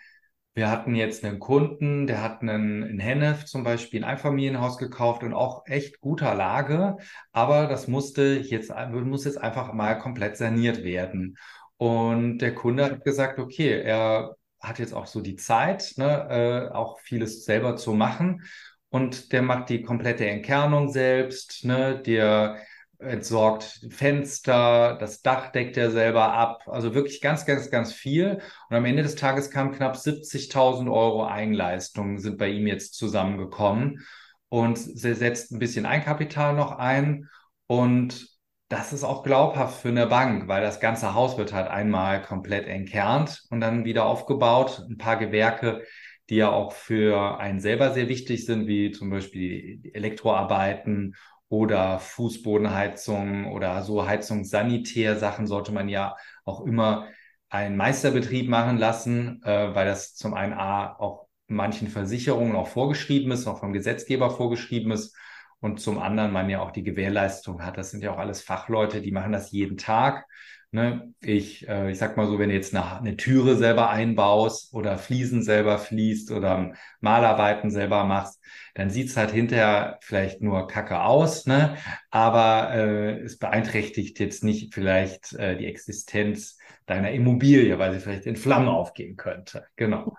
wir 0.54 0.70
hatten 0.70 0.94
jetzt 0.94 1.24
einen 1.24 1.38
Kunden, 1.38 2.06
der 2.06 2.22
hat 2.22 2.42
einen, 2.42 2.82
in 2.82 2.98
Hennef 2.98 3.44
zum 3.44 3.62
Beispiel 3.62 4.02
ein 4.04 4.10
Einfamilienhaus 4.10 4.78
gekauft 4.78 5.22
und 5.22 5.32
auch 5.32 5.64
echt 5.66 6.00
guter 6.00 6.34
Lage, 6.34 6.96
aber 7.32 7.66
das 7.66 7.88
musste 7.88 8.38
jetzt, 8.38 8.72
muss 8.90 9.24
jetzt 9.24 9.40
einfach 9.40 9.72
mal 9.72 9.94
komplett 9.98 10.36
saniert 10.36 10.82
werden. 10.82 11.36
Und 11.76 12.38
der 12.38 12.54
Kunde 12.54 12.84
hat 12.84 13.04
gesagt, 13.04 13.38
okay, 13.38 13.80
er 13.80 14.36
hat 14.60 14.78
jetzt 14.78 14.92
auch 14.92 15.06
so 15.06 15.20
die 15.20 15.36
Zeit, 15.36 15.94
ne, 15.96 16.68
äh, 16.70 16.74
auch 16.74 17.00
vieles 17.00 17.44
selber 17.44 17.76
zu 17.76 17.94
machen. 17.94 18.42
Und 18.90 19.32
der 19.32 19.42
macht 19.42 19.70
die 19.70 19.82
komplette 19.82 20.26
Entkernung 20.28 20.90
selbst, 20.90 21.64
ne, 21.64 22.02
der 22.02 22.58
entsorgt 23.00 23.86
Fenster, 23.90 24.96
das 25.00 25.22
Dach 25.22 25.52
deckt 25.52 25.76
er 25.76 25.90
selber 25.90 26.32
ab. 26.32 26.64
Also 26.66 26.94
wirklich 26.94 27.20
ganz, 27.20 27.46
ganz, 27.46 27.70
ganz 27.70 27.92
viel. 27.92 28.40
Und 28.68 28.76
am 28.76 28.84
Ende 28.84 29.02
des 29.02 29.14
Tages 29.14 29.50
kamen 29.50 29.72
knapp 29.72 29.96
70.000 29.96 30.92
Euro 30.92 31.26
Eigenleistungen 31.26 32.18
sind 32.18 32.38
bei 32.38 32.48
ihm 32.48 32.66
jetzt 32.66 32.94
zusammengekommen. 32.94 34.00
Und 34.48 34.78
er 35.02 35.14
setzt 35.14 35.52
ein 35.52 35.58
bisschen 35.58 35.86
Einkapital 35.86 36.54
noch 36.54 36.72
ein. 36.72 37.28
Und 37.66 38.28
das 38.68 38.92
ist 38.92 39.04
auch 39.04 39.22
glaubhaft 39.22 39.80
für 39.80 39.88
eine 39.88 40.06
Bank, 40.06 40.46
weil 40.46 40.62
das 40.62 40.78
ganze 40.80 41.14
Haus 41.14 41.38
wird 41.38 41.52
halt 41.52 41.68
einmal 41.68 42.22
komplett 42.22 42.68
entkernt 42.68 43.42
und 43.50 43.60
dann 43.60 43.84
wieder 43.84 44.06
aufgebaut. 44.06 44.84
Ein 44.88 44.98
paar 44.98 45.16
Gewerke, 45.16 45.82
die 46.28 46.36
ja 46.36 46.50
auch 46.50 46.72
für 46.72 47.40
einen 47.40 47.60
selber 47.60 47.92
sehr 47.92 48.08
wichtig 48.08 48.46
sind, 48.46 48.68
wie 48.68 48.92
zum 48.92 49.10
Beispiel 49.10 49.80
Elektroarbeiten 49.92 51.16
oder 51.50 51.98
Fußbodenheizung 51.98 53.52
oder 53.52 53.82
so 53.82 54.06
Heizungssanitär-Sachen 54.06 55.46
sollte 55.48 55.72
man 55.72 55.88
ja 55.88 56.16
auch 56.44 56.64
immer 56.64 57.08
einen 57.50 57.76
Meisterbetrieb 57.76 58.48
machen 58.48 58.78
lassen, 58.78 59.42
äh, 59.44 59.74
weil 59.74 59.84
das 59.84 60.14
zum 60.14 60.32
einen 60.32 60.52
A 60.54 60.94
auch 60.94 61.26
manchen 61.48 61.88
Versicherungen 61.88 62.54
auch 62.54 62.68
vorgeschrieben 62.68 63.32
ist, 63.32 63.48
auch 63.48 63.58
vom 63.58 63.72
Gesetzgeber 63.72 64.30
vorgeschrieben 64.30 64.92
ist 64.92 65.16
und 65.58 65.80
zum 65.80 65.98
anderen 65.98 66.32
man 66.32 66.48
ja 66.48 66.60
auch 66.62 66.70
die 66.70 66.84
Gewährleistung 66.84 67.64
hat. 67.64 67.76
Das 67.76 67.90
sind 67.90 68.04
ja 68.04 68.12
auch 68.12 68.18
alles 68.18 68.42
Fachleute, 68.42 69.02
die 69.02 69.10
machen 69.10 69.32
das 69.32 69.50
jeden 69.50 69.76
Tag 69.76 70.26
Ne? 70.72 71.12
Ich, 71.20 71.68
äh, 71.68 71.90
ich 71.90 71.98
sag 71.98 72.16
mal 72.16 72.28
so, 72.28 72.38
wenn 72.38 72.48
du 72.48 72.54
jetzt 72.54 72.74
eine, 72.74 72.98
eine 72.98 73.16
Türe 73.16 73.56
selber 73.56 73.90
einbaust 73.90 74.72
oder 74.72 74.98
Fliesen 74.98 75.42
selber 75.42 75.78
fließt 75.78 76.30
oder 76.30 76.74
Malarbeiten 77.00 77.70
selber 77.72 78.04
machst, 78.04 78.40
dann 78.74 78.88
sieht's 78.88 79.16
halt 79.16 79.32
hinterher 79.32 79.98
vielleicht 80.00 80.42
nur 80.42 80.68
kacke 80.68 81.00
aus, 81.02 81.46
ne? 81.46 81.76
aber 82.10 82.70
äh, 82.72 83.18
es 83.20 83.38
beeinträchtigt 83.38 84.20
jetzt 84.20 84.44
nicht 84.44 84.72
vielleicht 84.72 85.32
äh, 85.32 85.56
die 85.56 85.66
Existenz 85.66 86.56
deiner 86.86 87.10
Immobilie, 87.10 87.76
weil 87.80 87.92
sie 87.92 88.00
vielleicht 88.00 88.26
in 88.26 88.36
Flammen 88.36 88.68
aufgehen 88.68 89.16
könnte. 89.16 89.66
Genau. 89.74 90.14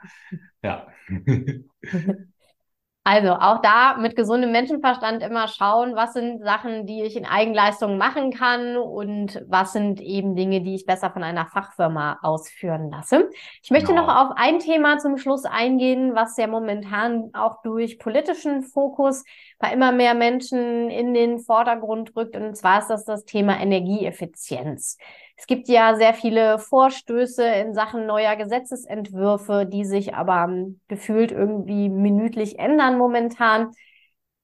Ja. 0.63 0.87
Also 3.03 3.31
auch 3.31 3.63
da 3.63 3.97
mit 3.97 4.15
gesundem 4.15 4.51
Menschenverstand 4.51 5.23
immer 5.23 5.47
schauen, 5.47 5.95
was 5.95 6.13
sind 6.13 6.43
Sachen, 6.43 6.85
die 6.85 7.01
ich 7.01 7.15
in 7.15 7.25
Eigenleistung 7.25 7.97
machen 7.97 8.31
kann 8.31 8.77
und 8.77 9.43
was 9.47 9.73
sind 9.73 9.99
eben 9.99 10.35
Dinge, 10.35 10.61
die 10.61 10.75
ich 10.75 10.85
besser 10.85 11.09
von 11.09 11.23
einer 11.23 11.47
Fachfirma 11.47 12.19
ausführen 12.21 12.91
lasse. 12.91 13.27
Ich 13.63 13.71
möchte 13.71 13.87
genau. 13.87 14.05
noch 14.05 14.15
auf 14.15 14.33
ein 14.35 14.59
Thema 14.59 14.99
zum 14.99 15.17
Schluss 15.17 15.45
eingehen, 15.45 16.13
was 16.13 16.37
ja 16.37 16.45
momentan 16.45 17.31
auch 17.33 17.63
durch 17.63 17.97
politischen 17.97 18.61
Fokus 18.61 19.23
bei 19.57 19.73
immer 19.73 19.91
mehr 19.91 20.13
Menschen 20.13 20.91
in 20.91 21.15
den 21.15 21.39
Vordergrund 21.39 22.15
rückt. 22.15 22.35
Und 22.35 22.55
zwar 22.55 22.79
ist 22.79 22.89
das 22.89 23.03
das 23.03 23.25
Thema 23.25 23.59
Energieeffizienz. 23.59 24.99
Es 25.41 25.47
gibt 25.47 25.67
ja 25.69 25.95
sehr 25.95 26.13
viele 26.13 26.59
Vorstöße 26.59 27.43
in 27.43 27.73
Sachen 27.73 28.05
neuer 28.05 28.35
Gesetzesentwürfe, 28.35 29.65
die 29.65 29.85
sich 29.85 30.13
aber 30.13 30.45
um, 30.45 30.79
gefühlt 30.87 31.31
irgendwie 31.31 31.89
minütlich 31.89 32.59
ändern 32.59 32.99
momentan. 32.99 33.71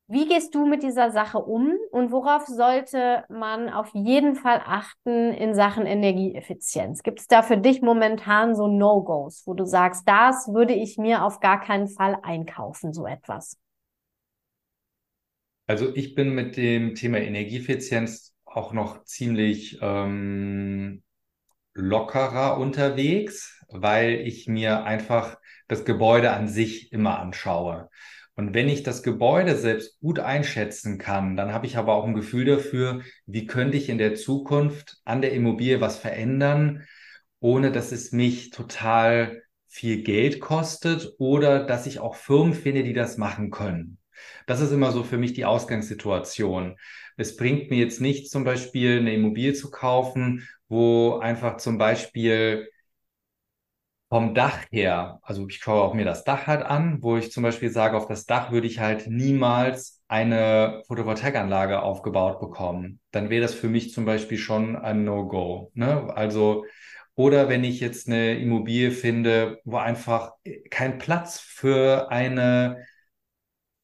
Wie 0.08 0.28
gehst 0.28 0.56
du 0.56 0.66
mit 0.66 0.82
dieser 0.82 1.12
Sache 1.12 1.38
um 1.38 1.72
und 1.92 2.12
worauf 2.12 2.48
sollte 2.48 3.26
man 3.30 3.70
auf 3.70 3.92
jeden 3.94 4.34
Fall 4.36 4.60
achten 4.66 5.34
in 5.34 5.54
Sachen 5.54 5.86
Energieeffizienz? 5.86 7.04
Gibt 7.04 7.20
es 7.20 7.28
da 7.28 7.44
für 7.44 7.58
dich 7.58 7.84
momentan 7.84 8.56
so 8.56 8.66
No-Gos, 8.68 9.44
wo 9.46 9.54
du 9.54 9.66
sagst, 9.66 10.02
das 10.10 10.52
würde 10.52 10.74
ich 10.74 10.98
mir 10.98 11.24
auf 11.24 11.40
gar 11.40 11.62
keinen 11.62 11.90
Fall 11.90 12.18
einkaufen, 12.24 12.92
so 12.92 13.06
etwas? 13.06 13.60
Also 15.68 15.94
ich 15.96 16.16
bin 16.16 16.34
mit 16.34 16.58
dem 16.58 16.96
Thema 16.96 17.20
Energieeffizienz 17.20 18.27
auch 18.58 18.74
noch 18.74 19.06
ziemlich 19.06 19.80
ähm, 19.82 21.04
lockerer 21.74 22.58
unterwegs, 22.58 23.64
weil 23.70 24.22
ich 24.28 24.48
mir 24.48 24.84
einfach 24.84 25.38
das 25.68 25.86
Gebäude 25.86 26.32
an 26.32 26.48
sich 26.48 26.92
immer 26.92 27.20
anschaue. 27.20 27.90
Und 28.36 28.54
wenn 28.54 28.70
ich 28.70 28.84
das 28.84 29.02
Gebäude 29.02 29.56
selbst 29.56 30.00
gut 30.00 30.20
einschätzen 30.20 30.98
kann, 30.98 31.36
dann 31.36 31.54
habe 31.54 31.66
ich 31.66 31.78
aber 31.78 31.96
auch 31.96 32.06
ein 32.06 32.14
Gefühl 32.14 32.46
dafür, 32.46 33.02
wie 33.26 33.48
könnte 33.48 33.78
ich 33.78 33.90
in 33.90 33.98
der 33.98 34.16
Zukunft 34.16 34.98
an 35.06 35.22
der 35.22 35.34
Immobilie 35.34 35.82
was 35.82 35.98
verändern, 35.98 36.86
ohne 37.40 37.72
dass 37.72 37.92
es 37.92 38.12
mich 38.12 38.52
total 38.52 39.42
viel 39.68 40.04
Geld 40.04 40.40
kostet 40.40 41.14
oder 41.18 41.66
dass 41.66 41.88
ich 41.88 42.00
auch 42.00 42.16
Firmen 42.16 42.54
finde, 42.54 42.84
die 42.84 42.94
das 42.94 43.18
machen 43.18 43.50
können. 43.50 43.98
Das 44.46 44.62
ist 44.62 44.72
immer 44.72 44.92
so 44.92 45.04
für 45.04 45.18
mich 45.18 45.34
die 45.34 45.46
Ausgangssituation. 45.46 46.78
Es 47.18 47.36
bringt 47.36 47.70
mir 47.70 47.78
jetzt 47.80 48.02
nicht 48.02 48.30
zum 48.32 48.44
Beispiel 48.44 49.00
eine 49.00 49.14
Immobilie 49.14 49.54
zu 49.54 49.72
kaufen, 49.72 50.48
wo 50.70 51.18
einfach 51.20 51.58
zum 51.58 51.78
Beispiel 51.78 52.70
vom 54.10 54.34
Dach 54.34 54.60
her, 54.72 55.20
also 55.22 55.48
ich 55.50 55.58
schaue 55.58 55.82
auch 55.84 55.94
mir 55.94 56.06
das 56.06 56.24
Dach 56.24 56.48
halt 56.48 56.62
an, 56.64 57.00
wo 57.04 57.18
ich 57.18 57.32
zum 57.32 57.44
Beispiel 57.44 57.70
sage, 57.70 57.98
auf 57.98 58.08
das 58.08 58.26
Dach 58.26 58.52
würde 58.52 58.68
ich 58.68 58.80
halt 58.80 59.08
niemals 59.08 60.02
eine 60.08 60.82
Photovoltaikanlage 60.88 61.82
aufgebaut 61.82 62.40
bekommen. 62.40 63.02
Dann 63.12 63.30
wäre 63.30 63.42
das 63.42 63.54
für 63.54 63.68
mich 63.68 63.92
zum 63.92 64.06
Beispiel 64.06 64.38
schon 64.38 64.78
ein 64.78 65.04
No-Go. 65.04 65.72
Ne? 65.74 66.10
Also, 66.16 66.64
oder 67.16 67.50
wenn 67.50 67.66
ich 67.66 67.82
jetzt 67.82 68.08
eine 68.08 68.40
Immobilie 68.40 68.92
finde, 68.92 69.60
wo 69.66 69.76
einfach 69.78 70.34
kein 70.70 71.00
Platz 71.00 71.40
für 71.42 72.10
eine 72.10 72.86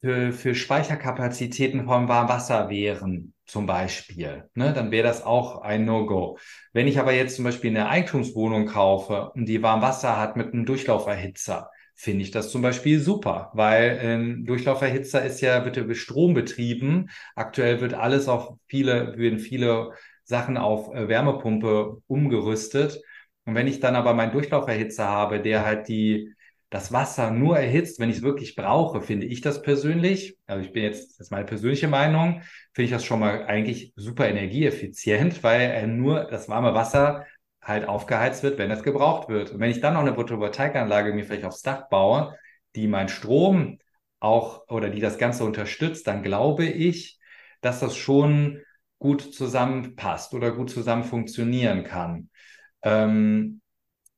für, 0.03 0.33
für 0.33 0.53
Speicherkapazitäten 0.53 1.85
vom 1.85 2.09
Warmwasser 2.09 2.69
wären, 2.69 3.33
zum 3.45 3.65
Beispiel, 3.65 4.49
ne, 4.53 4.73
dann 4.73 4.91
wäre 4.91 5.07
das 5.07 5.23
auch 5.23 5.61
ein 5.61 5.85
No-Go. 5.85 6.37
Wenn 6.73 6.89
ich 6.89 6.99
aber 6.99 7.13
jetzt 7.13 7.37
zum 7.37 7.45
Beispiel 7.45 7.69
eine 7.69 7.87
Eigentumswohnung 7.87 8.65
kaufe 8.65 9.31
und 9.33 9.45
die 9.45 9.63
Warmwasser 9.63 10.19
hat 10.19 10.35
mit 10.35 10.51
einem 10.51 10.65
Durchlauferhitzer, 10.65 11.69
finde 11.95 12.23
ich 12.23 12.31
das 12.31 12.51
zum 12.51 12.61
Beispiel 12.61 12.99
super, 12.99 13.51
weil 13.53 13.97
ein 13.99 14.45
Durchlauferhitzer 14.45 15.23
ist 15.23 15.39
ja 15.39 15.59
bitte 15.59 15.79
über 15.81 15.95
Strom 15.95 16.33
betrieben. 16.33 17.09
Aktuell 17.35 17.79
wird 17.79 17.93
alles 17.93 18.27
auf 18.27 18.57
viele, 18.67 19.17
werden 19.17 19.39
viele 19.39 19.91
Sachen 20.25 20.57
auf 20.57 20.93
äh, 20.93 21.07
Wärmepumpe 21.07 22.01
umgerüstet. 22.07 23.01
Und 23.45 23.55
wenn 23.55 23.67
ich 23.67 23.79
dann 23.79 23.95
aber 23.95 24.13
meinen 24.13 24.33
Durchlauferhitzer 24.33 25.07
habe, 25.07 25.39
der 25.39 25.65
halt 25.65 25.87
die 25.87 26.33
das 26.73 26.91
Wasser 26.91 27.29
nur 27.29 27.59
erhitzt, 27.59 27.99
wenn 27.99 28.09
ich 28.09 28.17
es 28.17 28.21
wirklich 28.23 28.55
brauche, 28.55 29.01
finde 29.01 29.27
ich 29.27 29.41
das 29.41 29.62
persönlich, 29.62 30.39
also 30.47 30.65
ich 30.65 30.73
bin 30.73 30.81
jetzt, 30.81 31.12
das 31.12 31.27
ist 31.27 31.31
meine 31.31 31.45
persönliche 31.45 31.88
Meinung, 31.88 32.41
finde 32.73 32.86
ich 32.86 32.89
das 32.91 33.05
schon 33.05 33.19
mal 33.19 33.45
eigentlich 33.45 33.93
super 33.95 34.27
energieeffizient, 34.27 35.43
weil 35.43 35.62
er 35.62 35.86
nur 35.86 36.23
das 36.23 36.49
warme 36.49 36.73
Wasser 36.73 37.27
halt 37.62 37.88
aufgeheizt 37.88 38.41
wird, 38.41 38.57
wenn 38.57 38.71
es 38.71 38.81
gebraucht 38.81 39.29
wird. 39.29 39.51
Und 39.51 39.59
wenn 39.59 39.69
ich 39.69 39.81
dann 39.81 39.93
noch 39.93 40.01
eine 40.01 40.15
Photovoltaikanlage 40.15 41.13
mir 41.13 41.25
vielleicht 41.25 41.45
aufs 41.45 41.62
Dach 41.62 41.89
baue, 41.89 42.36
die 42.75 42.88
mein 42.88 43.07
Strom 43.07 43.77
auch 44.19 44.67
oder 44.67 44.89
die 44.89 44.99
das 44.99 45.19
Ganze 45.19 45.43
unterstützt, 45.43 46.07
dann 46.07 46.23
glaube 46.23 46.65
ich, 46.65 47.19
dass 47.62 47.81
das 47.81 47.95
schon 47.95 48.62
gut 48.97 49.21
zusammenpasst 49.36 50.33
oder 50.33 50.51
gut 50.51 50.71
zusammen 50.71 51.03
funktionieren 51.03 51.83
kann. 51.83 52.29
Ähm, 52.81 53.62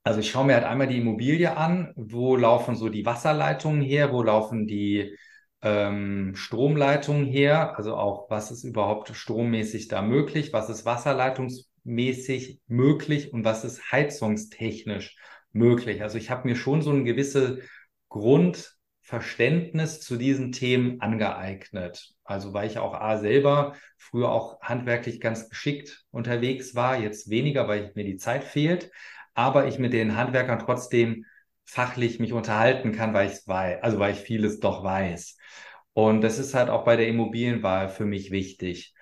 Also 0.06 0.20
ich 0.20 0.30
schaue 0.30 0.46
mir 0.46 0.54
halt 0.54 0.66
einmal 0.66 0.86
die 0.88 1.00
Immobilie 1.00 1.58
an, 1.58 1.92
wo 1.96 2.36
laufen 2.36 2.76
so 2.76 2.90
die 2.90 3.08
Wasserleitungen 3.08 3.82
her, 3.82 4.14
wo 4.14 4.22
laufen 4.22 4.68
die 4.68 5.18
ähm, 5.64 6.36
Stromleitungen 6.36 7.26
her, 7.26 7.76
also 7.76 7.96
auch 7.96 8.30
was 8.30 8.52
ist 8.52 8.64
überhaupt 8.64 9.10
strommäßig 9.16 9.88
da 9.88 10.04
möglich, 10.04 10.54
was 10.54 10.70
ist 10.70 10.86
wasserleitungsmäßig 10.86 12.60
möglich? 12.68 13.34
Und 13.34 13.46
was 13.46 13.64
ist 13.66 13.92
heizungstechnisch 13.92 15.18
möglich. 15.54 16.04
Also 16.04 16.20
ich 16.20 16.30
habe 16.30 16.48
mir 16.48 16.56
schon 16.56 16.84
so 16.84 16.92
ein 16.92 17.04
gewisse 17.04 17.62
Grundverständnis 18.10 20.02
zu 20.02 20.18
diesen 20.18 20.52
Themen 20.52 21.02
angeeignet. 21.02 22.14
Also 22.24 22.54
weil 22.54 22.68
ich 22.70 22.78
auch 22.78 22.94
A 22.94 23.18
selber 23.18 23.74
früher 23.98 24.30
auch 24.32 24.62
handwerklich 24.62 25.20
ganz 25.20 25.50
geschickt 25.50 26.06
unterwegs 26.12 26.76
war, 26.76 27.00
jetzt 27.00 27.32
weniger, 27.32 27.68
weil 27.68 27.92
mir 27.96 28.04
die 28.04 28.18
Zeit 28.18 28.44
fehlt 28.44 28.92
aber 29.36 29.68
ich 29.68 29.78
mit 29.80 29.94
den 29.94 30.16
Handwerkern 30.16 30.60
trotzdem 30.60 31.26
fachlich 31.66 32.20
mich 32.20 32.34
unterhalten 32.34 32.92
kann, 32.92 33.14
weil 33.14 33.30
ich 33.30 33.48
weiß, 33.48 33.84
also 33.84 34.00
weil 34.00 34.14
ich 34.14 34.20
vieles 34.20 34.60
doch 34.60 34.84
weiß. 34.84 35.38
Und 35.94 36.22
das 36.22 36.40
ist 36.40 36.54
halt 36.54 36.70
auch 36.70 36.84
bei 36.84 36.96
der 36.96 37.08
Immobilienwahl 37.08 37.90
für 37.90 38.06
mich 38.06 38.32
wichtig. 38.32 38.94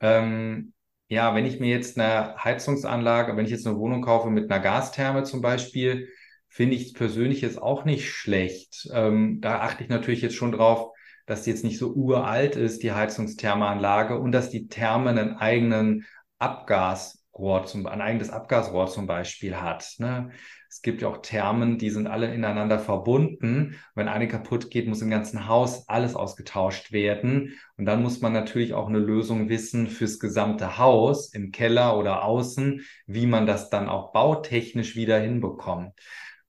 Ähm, 0.00 0.72
ja, 1.08 1.34
wenn 1.34 1.46
ich 1.46 1.58
mir 1.60 1.70
jetzt 1.70 1.98
eine 1.98 2.36
Heizungsanlage, 2.42 3.36
wenn 3.36 3.44
ich 3.44 3.50
jetzt 3.50 3.66
eine 3.66 3.78
Wohnung 3.78 4.02
kaufe 4.02 4.30
mit 4.30 4.50
einer 4.50 4.62
Gastherme 4.62 5.24
zum 5.24 5.40
Beispiel, 5.40 6.08
finde 6.48 6.76
ich 6.76 6.86
es 6.86 6.92
persönlich 6.92 7.40
jetzt 7.40 7.60
auch 7.60 7.84
nicht 7.84 8.10
schlecht. 8.10 8.88
Ähm, 8.92 9.40
da 9.40 9.60
achte 9.60 9.82
ich 9.82 9.88
natürlich 9.88 10.22
jetzt 10.22 10.36
schon 10.36 10.52
drauf, 10.52 10.92
dass 11.26 11.42
die 11.42 11.50
jetzt 11.50 11.64
nicht 11.64 11.78
so 11.78 11.92
uralt 11.92 12.56
ist, 12.56 12.82
die 12.82 12.92
Heizungsthermeanlage, 12.92 14.18
und 14.18 14.32
dass 14.32 14.50
die 14.50 14.68
Therme 14.68 15.10
einen 15.10 15.36
eigenen 15.36 16.06
Abgas 16.38 17.17
Rohr 17.38 17.64
zum, 17.64 17.86
ein 17.86 18.00
eigenes 18.00 18.30
Abgasrohr 18.30 18.88
zum 18.88 19.06
Beispiel 19.06 19.56
hat. 19.56 19.94
Ne? 19.98 20.30
Es 20.68 20.82
gibt 20.82 21.00
ja 21.00 21.08
auch 21.08 21.22
Thermen, 21.22 21.78
die 21.78 21.90
sind 21.90 22.06
alle 22.06 22.32
ineinander 22.34 22.78
verbunden. 22.78 23.76
Wenn 23.94 24.08
eine 24.08 24.28
kaputt 24.28 24.70
geht, 24.70 24.86
muss 24.86 25.00
im 25.00 25.10
ganzen 25.10 25.48
Haus 25.48 25.88
alles 25.88 26.14
ausgetauscht 26.14 26.92
werden. 26.92 27.58
Und 27.76 27.86
dann 27.86 28.02
muss 28.02 28.20
man 28.20 28.32
natürlich 28.32 28.74
auch 28.74 28.88
eine 28.88 28.98
Lösung 28.98 29.48
wissen 29.48 29.86
fürs 29.86 30.18
gesamte 30.18 30.76
Haus, 30.78 31.32
im 31.32 31.52
Keller 31.52 31.96
oder 31.96 32.24
außen, 32.24 32.84
wie 33.06 33.26
man 33.26 33.46
das 33.46 33.70
dann 33.70 33.88
auch 33.88 34.12
bautechnisch 34.12 34.94
wieder 34.94 35.18
hinbekommt. 35.18 35.92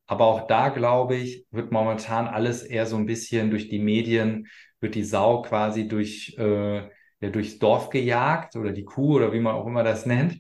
Aber 0.06 0.26
auch 0.26 0.48
da, 0.48 0.70
glaube 0.70 1.16
ich, 1.16 1.46
wird 1.52 1.72
momentan 1.72 2.28
alles 2.28 2.64
eher 2.64 2.88
so 2.88 2.98
ein 2.98 3.06
bisschen 3.06 3.52
durch 3.52 3.70
die 3.70 3.80
Medien, 3.80 4.48
wird 4.80 4.96
die 4.96 5.04
Sau 5.04 5.44
quasi 5.44 5.88
durch 5.88 6.36
äh, 6.38 6.90
ja, 7.22 7.30
durchs 7.30 7.60
Dorf 7.60 7.90
gejagt 7.90 8.56
oder 8.56 8.72
die 8.72 8.86
Kuh 8.86 9.16
oder 9.16 9.34
wie 9.34 9.40
man 9.40 9.56
auch 9.56 9.68
immer 9.68 9.84
das 9.84 10.06
nennt. 10.06 10.40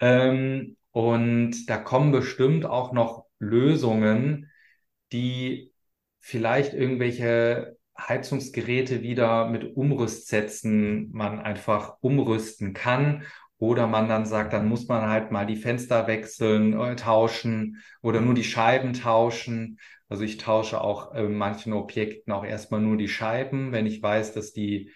Ähm, 0.00 0.76
und 0.92 1.68
da 1.68 1.76
kommen 1.76 2.12
bestimmt 2.12 2.64
auch 2.64 2.92
noch 2.92 3.26
Lösungen, 3.38 4.50
die 5.12 5.72
vielleicht 6.20 6.74
irgendwelche 6.74 7.76
Heizungsgeräte 7.98 9.02
wieder 9.02 9.48
mit 9.48 9.76
Umrüstsätzen 9.76 11.10
man 11.12 11.38
einfach 11.40 11.96
umrüsten 12.00 12.72
kann. 12.74 13.22
Oder 13.58 13.86
man 13.86 14.08
dann 14.08 14.26
sagt, 14.26 14.52
dann 14.52 14.68
muss 14.68 14.86
man 14.86 15.08
halt 15.08 15.30
mal 15.30 15.46
die 15.46 15.56
Fenster 15.56 16.06
wechseln, 16.06 16.78
äh, 16.78 16.94
tauschen 16.94 17.82
oder 18.02 18.20
nur 18.20 18.34
die 18.34 18.44
Scheiben 18.44 18.92
tauschen. 18.92 19.78
Also 20.10 20.24
ich 20.24 20.36
tausche 20.36 20.80
auch 20.80 21.14
äh, 21.14 21.22
manchen 21.22 21.72
Objekten 21.72 22.32
auch 22.34 22.44
erstmal 22.44 22.80
nur 22.82 22.98
die 22.98 23.08
Scheiben, 23.08 23.72
wenn 23.72 23.86
ich 23.86 24.02
weiß, 24.02 24.34
dass 24.34 24.52
die 24.52 24.92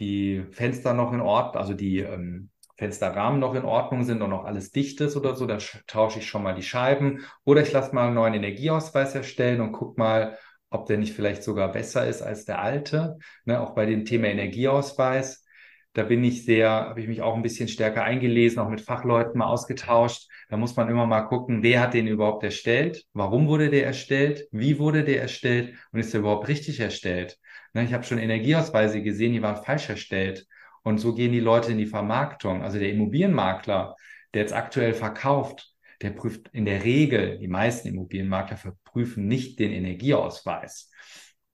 die 0.00 0.44
Fenster 0.50 0.94
noch 0.94 1.12
in 1.12 1.20
Ordnung, 1.20 1.60
also 1.60 1.74
die 1.74 1.98
ähm, 1.98 2.50
Fensterrahmen 2.76 3.38
noch 3.38 3.54
in 3.54 3.64
Ordnung 3.64 4.04
sind 4.04 4.22
und 4.22 4.30
noch 4.30 4.44
alles 4.44 4.72
dicht 4.72 5.00
ist 5.00 5.16
oder 5.16 5.36
so, 5.36 5.46
dann 5.46 5.60
tausche 5.86 6.18
ich 6.18 6.26
schon 6.26 6.42
mal 6.42 6.54
die 6.54 6.62
Scheiben. 6.62 7.20
Oder 7.44 7.62
ich 7.62 7.72
lasse 7.72 7.94
mal 7.94 8.06
einen 8.06 8.14
neuen 8.14 8.34
Energieausweis 8.34 9.14
erstellen 9.14 9.60
und 9.60 9.72
gucke 9.72 10.00
mal, 10.00 10.36
ob 10.70 10.86
der 10.86 10.98
nicht 10.98 11.14
vielleicht 11.14 11.42
sogar 11.44 11.70
besser 11.70 12.06
ist 12.06 12.22
als 12.22 12.44
der 12.44 12.60
alte. 12.60 13.18
Ne, 13.44 13.60
auch 13.60 13.74
bei 13.74 13.86
dem 13.86 14.04
Thema 14.04 14.28
Energieausweis. 14.28 15.44
Da 15.92 16.04
bin 16.04 16.24
ich 16.24 16.44
sehr, 16.44 16.70
habe 16.70 17.00
ich 17.00 17.08
mich 17.08 17.20
auch 17.20 17.36
ein 17.36 17.42
bisschen 17.42 17.68
stärker 17.68 18.02
eingelesen, 18.02 18.58
auch 18.58 18.70
mit 18.70 18.80
Fachleuten 18.80 19.38
mal 19.38 19.46
ausgetauscht. 19.46 20.28
Da 20.52 20.58
muss 20.58 20.76
man 20.76 20.90
immer 20.90 21.06
mal 21.06 21.22
gucken, 21.22 21.62
wer 21.62 21.80
hat 21.80 21.94
den 21.94 22.06
überhaupt 22.06 22.44
erstellt? 22.44 23.06
Warum 23.14 23.48
wurde 23.48 23.70
der 23.70 23.86
erstellt? 23.86 24.48
Wie 24.52 24.78
wurde 24.78 25.02
der 25.02 25.22
erstellt? 25.22 25.74
Und 25.92 26.00
ist 26.00 26.12
der 26.12 26.20
überhaupt 26.20 26.46
richtig 26.46 26.78
erstellt? 26.78 27.38
Ne, 27.72 27.84
ich 27.84 27.94
habe 27.94 28.04
schon 28.04 28.18
Energieausweise 28.18 29.02
gesehen, 29.02 29.32
die 29.32 29.40
waren 29.40 29.64
falsch 29.64 29.88
erstellt. 29.88 30.46
Und 30.82 30.98
so 30.98 31.14
gehen 31.14 31.32
die 31.32 31.40
Leute 31.40 31.72
in 31.72 31.78
die 31.78 31.86
Vermarktung. 31.86 32.62
Also 32.62 32.78
der 32.78 32.90
Immobilienmakler, 32.90 33.96
der 34.34 34.42
jetzt 34.42 34.52
aktuell 34.52 34.92
verkauft, 34.92 35.72
der 36.02 36.10
prüft 36.10 36.50
in 36.52 36.66
der 36.66 36.84
Regel, 36.84 37.38
die 37.38 37.48
meisten 37.48 37.88
Immobilienmakler 37.88 38.58
verprüfen 38.58 39.26
nicht 39.26 39.58
den 39.58 39.72
Energieausweis. 39.72 40.90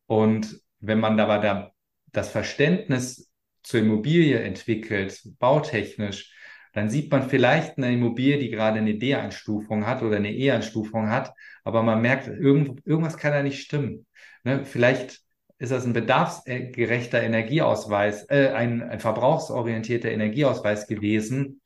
Und 0.06 0.60
wenn 0.80 0.98
man 0.98 1.16
dabei 1.16 1.38
da 1.38 1.70
das 2.06 2.30
Verständnis 2.30 3.30
zur 3.62 3.78
Immobilie 3.78 4.40
entwickelt, 4.40 5.22
bautechnisch, 5.38 6.34
dann 6.78 6.90
sieht 6.90 7.10
man 7.10 7.28
vielleicht 7.28 7.76
eine 7.76 7.92
Immobilie, 7.92 8.38
die 8.38 8.50
gerade 8.50 8.78
eine 8.78 8.94
D-Einstufung 8.94 9.84
hat 9.86 10.02
oder 10.02 10.16
eine 10.16 10.32
E-Einstufung 10.32 11.10
hat, 11.10 11.32
aber 11.64 11.82
man 11.82 12.00
merkt, 12.00 12.28
irgend, 12.28 12.86
irgendwas 12.86 13.16
kann 13.16 13.32
da 13.32 13.42
nicht 13.42 13.60
stimmen. 13.60 14.06
Ne? 14.44 14.64
Vielleicht 14.64 15.20
ist 15.58 15.72
das 15.72 15.84
ein 15.84 15.92
bedarfsgerechter 15.92 17.20
Energieausweis, 17.20 18.30
äh, 18.30 18.50
ein, 18.50 18.82
ein 18.82 19.00
verbrauchsorientierter 19.00 20.10
Energieausweis 20.10 20.86
gewesen. 20.86 21.60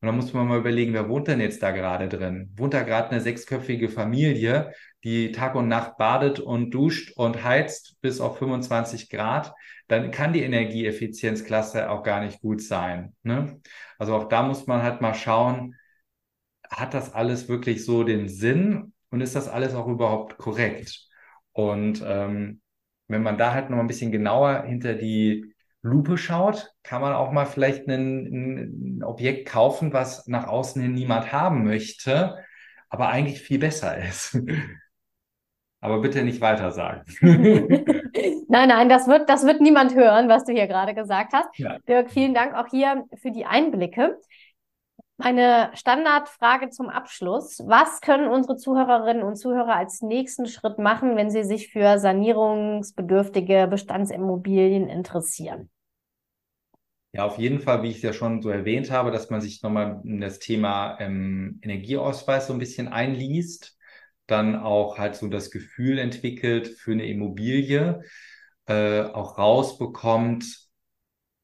Und 0.00 0.06
da 0.06 0.12
muss 0.12 0.32
man 0.32 0.48
mal 0.48 0.58
überlegen, 0.58 0.92
wer 0.94 1.08
wohnt 1.08 1.28
denn 1.28 1.40
jetzt 1.40 1.62
da 1.62 1.70
gerade 1.70 2.08
drin? 2.08 2.52
Wohnt 2.56 2.74
da 2.74 2.82
gerade 2.82 3.10
eine 3.10 3.20
sechsköpfige 3.20 3.88
Familie, 3.88 4.72
die 5.04 5.30
Tag 5.30 5.54
und 5.54 5.68
Nacht 5.68 5.96
badet 5.96 6.40
und 6.40 6.70
duscht 6.72 7.12
und 7.16 7.44
heizt 7.44 8.00
bis 8.00 8.20
auf 8.20 8.38
25 8.38 9.10
Grad? 9.10 9.54
Dann 9.86 10.10
kann 10.10 10.32
die 10.32 10.42
Energieeffizienzklasse 10.42 11.88
auch 11.88 12.02
gar 12.02 12.20
nicht 12.20 12.40
gut 12.40 12.60
sein. 12.60 13.14
Ne? 13.22 13.60
Also 13.98 14.14
auch 14.14 14.28
da 14.28 14.42
muss 14.42 14.66
man 14.66 14.82
halt 14.82 15.00
mal 15.00 15.14
schauen, 15.14 15.74
hat 16.70 16.94
das 16.94 17.12
alles 17.14 17.48
wirklich 17.48 17.84
so 17.84 18.04
den 18.04 18.28
Sinn 18.28 18.92
und 19.10 19.20
ist 19.20 19.36
das 19.36 19.48
alles 19.48 19.74
auch 19.74 19.86
überhaupt 19.88 20.38
korrekt? 20.38 21.08
Und 21.52 22.02
ähm, 22.04 22.60
wenn 23.08 23.22
man 23.22 23.38
da 23.38 23.52
halt 23.54 23.70
noch 23.70 23.78
ein 23.78 23.86
bisschen 23.86 24.12
genauer 24.12 24.64
hinter 24.64 24.94
die 24.94 25.54
Lupe 25.82 26.18
schaut, 26.18 26.72
kann 26.82 27.00
man 27.00 27.12
auch 27.12 27.30
mal 27.32 27.46
vielleicht 27.46 27.86
ein, 27.88 28.96
ein 28.98 29.02
Objekt 29.04 29.48
kaufen, 29.48 29.92
was 29.92 30.26
nach 30.26 30.46
außen 30.48 30.82
hin 30.82 30.92
niemand 30.94 31.32
haben 31.32 31.64
möchte, 31.64 32.36
aber 32.90 33.08
eigentlich 33.08 33.40
viel 33.42 33.58
besser 33.60 33.96
ist. 34.08 34.36
Aber 35.80 36.00
bitte 36.00 36.22
nicht 36.24 36.40
weiter 36.40 36.70
sagen. 36.72 37.04
nein, 38.48 38.68
nein, 38.68 38.88
das 38.88 39.06
wird, 39.06 39.28
das 39.28 39.44
wird 39.44 39.60
niemand 39.60 39.94
hören, 39.94 40.28
was 40.28 40.44
du 40.44 40.52
hier 40.52 40.66
gerade 40.66 40.94
gesagt 40.94 41.32
hast. 41.32 41.48
Ja. 41.58 41.78
Dirk, 41.88 42.10
vielen 42.10 42.34
Dank 42.34 42.54
auch 42.54 42.68
hier 42.70 43.04
für 43.20 43.30
die 43.30 43.46
Einblicke. 43.46 44.18
Meine 45.18 45.70
Standardfrage 45.74 46.68
zum 46.68 46.90
Abschluss. 46.90 47.62
Was 47.66 48.02
können 48.02 48.28
unsere 48.28 48.56
Zuhörerinnen 48.56 49.22
und 49.22 49.36
Zuhörer 49.36 49.74
als 49.74 50.02
nächsten 50.02 50.46
Schritt 50.46 50.78
machen, 50.78 51.16
wenn 51.16 51.30
sie 51.30 51.42
sich 51.42 51.68
für 51.68 51.98
sanierungsbedürftige 51.98 53.66
Bestandsimmobilien 53.66 54.88
interessieren? 54.88 55.70
Ja, 57.12 57.24
auf 57.24 57.38
jeden 57.38 57.60
Fall, 57.60 57.82
wie 57.82 57.88
ich 57.88 57.96
es 57.96 58.02
ja 58.02 58.12
schon 58.12 58.42
so 58.42 58.50
erwähnt 58.50 58.90
habe, 58.90 59.10
dass 59.10 59.30
man 59.30 59.40
sich 59.40 59.62
nochmal 59.62 60.02
in 60.04 60.20
das 60.20 60.38
Thema 60.38 60.98
ähm, 61.00 61.60
Energieausweis 61.62 62.46
so 62.46 62.52
ein 62.52 62.58
bisschen 62.58 62.88
einliest, 62.88 63.75
dann 64.26 64.56
auch 64.56 64.98
halt 64.98 65.16
so 65.16 65.28
das 65.28 65.50
Gefühl 65.50 65.98
entwickelt 65.98 66.68
für 66.68 66.92
eine 66.92 67.06
Immobilie, 67.06 68.02
äh, 68.66 69.02
auch 69.02 69.38
rausbekommt, 69.38 70.66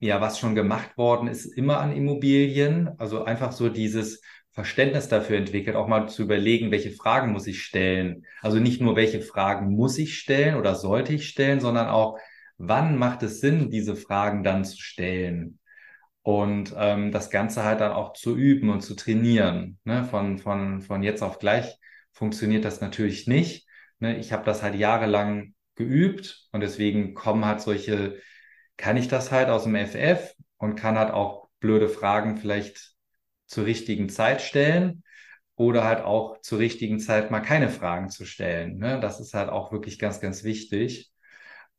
ja, 0.01 0.21
was 0.21 0.39
schon 0.39 0.55
gemacht 0.55 0.97
worden 0.97 1.29
ist, 1.29 1.47
immer 1.47 1.79
an 1.81 1.93
Immobilien. 1.93 2.91
Also 2.99 3.25
einfach 3.25 3.53
so 3.53 3.69
dieses 3.69 4.21
Verständnis 4.51 5.09
dafür 5.09 5.39
entwickelt, 5.39 5.77
auch 5.77 5.87
mal 5.89 6.09
zu 6.09 6.23
überlegen, 6.23 6.71
welche 6.71 6.91
Fragen 6.91 7.33
muss 7.33 7.47
ich 7.47 7.63
stellen. 7.63 8.27
Also 8.41 8.59
nicht 8.59 8.81
nur, 8.81 8.97
welche 8.97 9.23
Fragen 9.23 9.75
muss 9.75 9.99
ich 9.99 10.19
stellen 10.19 10.57
oder 10.57 10.75
sollte 10.75 11.15
ich 11.15 11.29
stellen, 11.29 11.61
sondern 11.61 11.89
auch, 11.89 12.19
wann 12.59 12.99
macht 12.99 13.23
es 13.23 13.41
Sinn, 13.41 13.71
diese 13.71 13.97
Fragen 13.97 14.43
dann 14.43 14.65
zu 14.65 14.81
stellen? 14.81 15.59
Und 16.23 16.75
ähm, 16.77 17.11
das 17.13 17.31
Ganze 17.31 17.65
halt 17.65 17.81
dann 17.81 17.93
auch 17.93 18.13
zu 18.13 18.37
üben 18.37 18.71
und 18.71 18.83
zu 18.83 18.95
trainieren. 18.95 19.79
Ne? 19.85 20.05
Von, 20.05 20.39
von, 20.39 20.81
von 20.83 21.03
jetzt 21.03 21.23
auf 21.23 21.39
gleich 21.39 21.79
funktioniert 22.13 22.65
das 22.65 22.81
natürlich 22.81 23.27
nicht. 23.27 23.67
Ne? 23.99 24.19
Ich 24.19 24.33
habe 24.33 24.45
das 24.45 24.63
halt 24.63 24.75
jahrelang 24.75 25.55
geübt 25.75 26.49
und 26.53 26.61
deswegen 26.61 27.15
kommen 27.15 27.45
halt 27.45 27.61
solche 27.61 28.21
kann 28.77 28.97
ich 28.97 29.09
das 29.09 29.31
halt 29.31 29.49
aus 29.49 29.65
dem 29.65 29.75
FF 29.75 30.35
und 30.57 30.77
kann 30.77 30.99
halt 30.99 31.13
auch 31.13 31.49
blöde 31.61 31.89
Fragen 31.89 32.37
vielleicht 32.37 32.95
zur 33.47 33.67
richtigen 33.67 34.09
Zeit 34.09 34.43
stellen 34.43 35.05
oder 35.55 35.85
halt 35.85 36.01
auch 36.01 36.41
zur 36.41 36.59
richtigen 36.59 36.99
Zeit 36.99 37.31
mal 37.31 37.41
keine 37.41 37.69
Fragen 37.69 38.09
zu 38.09 38.25
stellen. 38.25 38.79
Ne? 38.79 38.99
Das 39.01 39.21
ist 39.21 39.35
halt 39.35 39.51
auch 39.51 39.73
wirklich 39.73 39.99
ganz, 39.99 40.21
ganz 40.21 40.43
wichtig. 40.45 41.13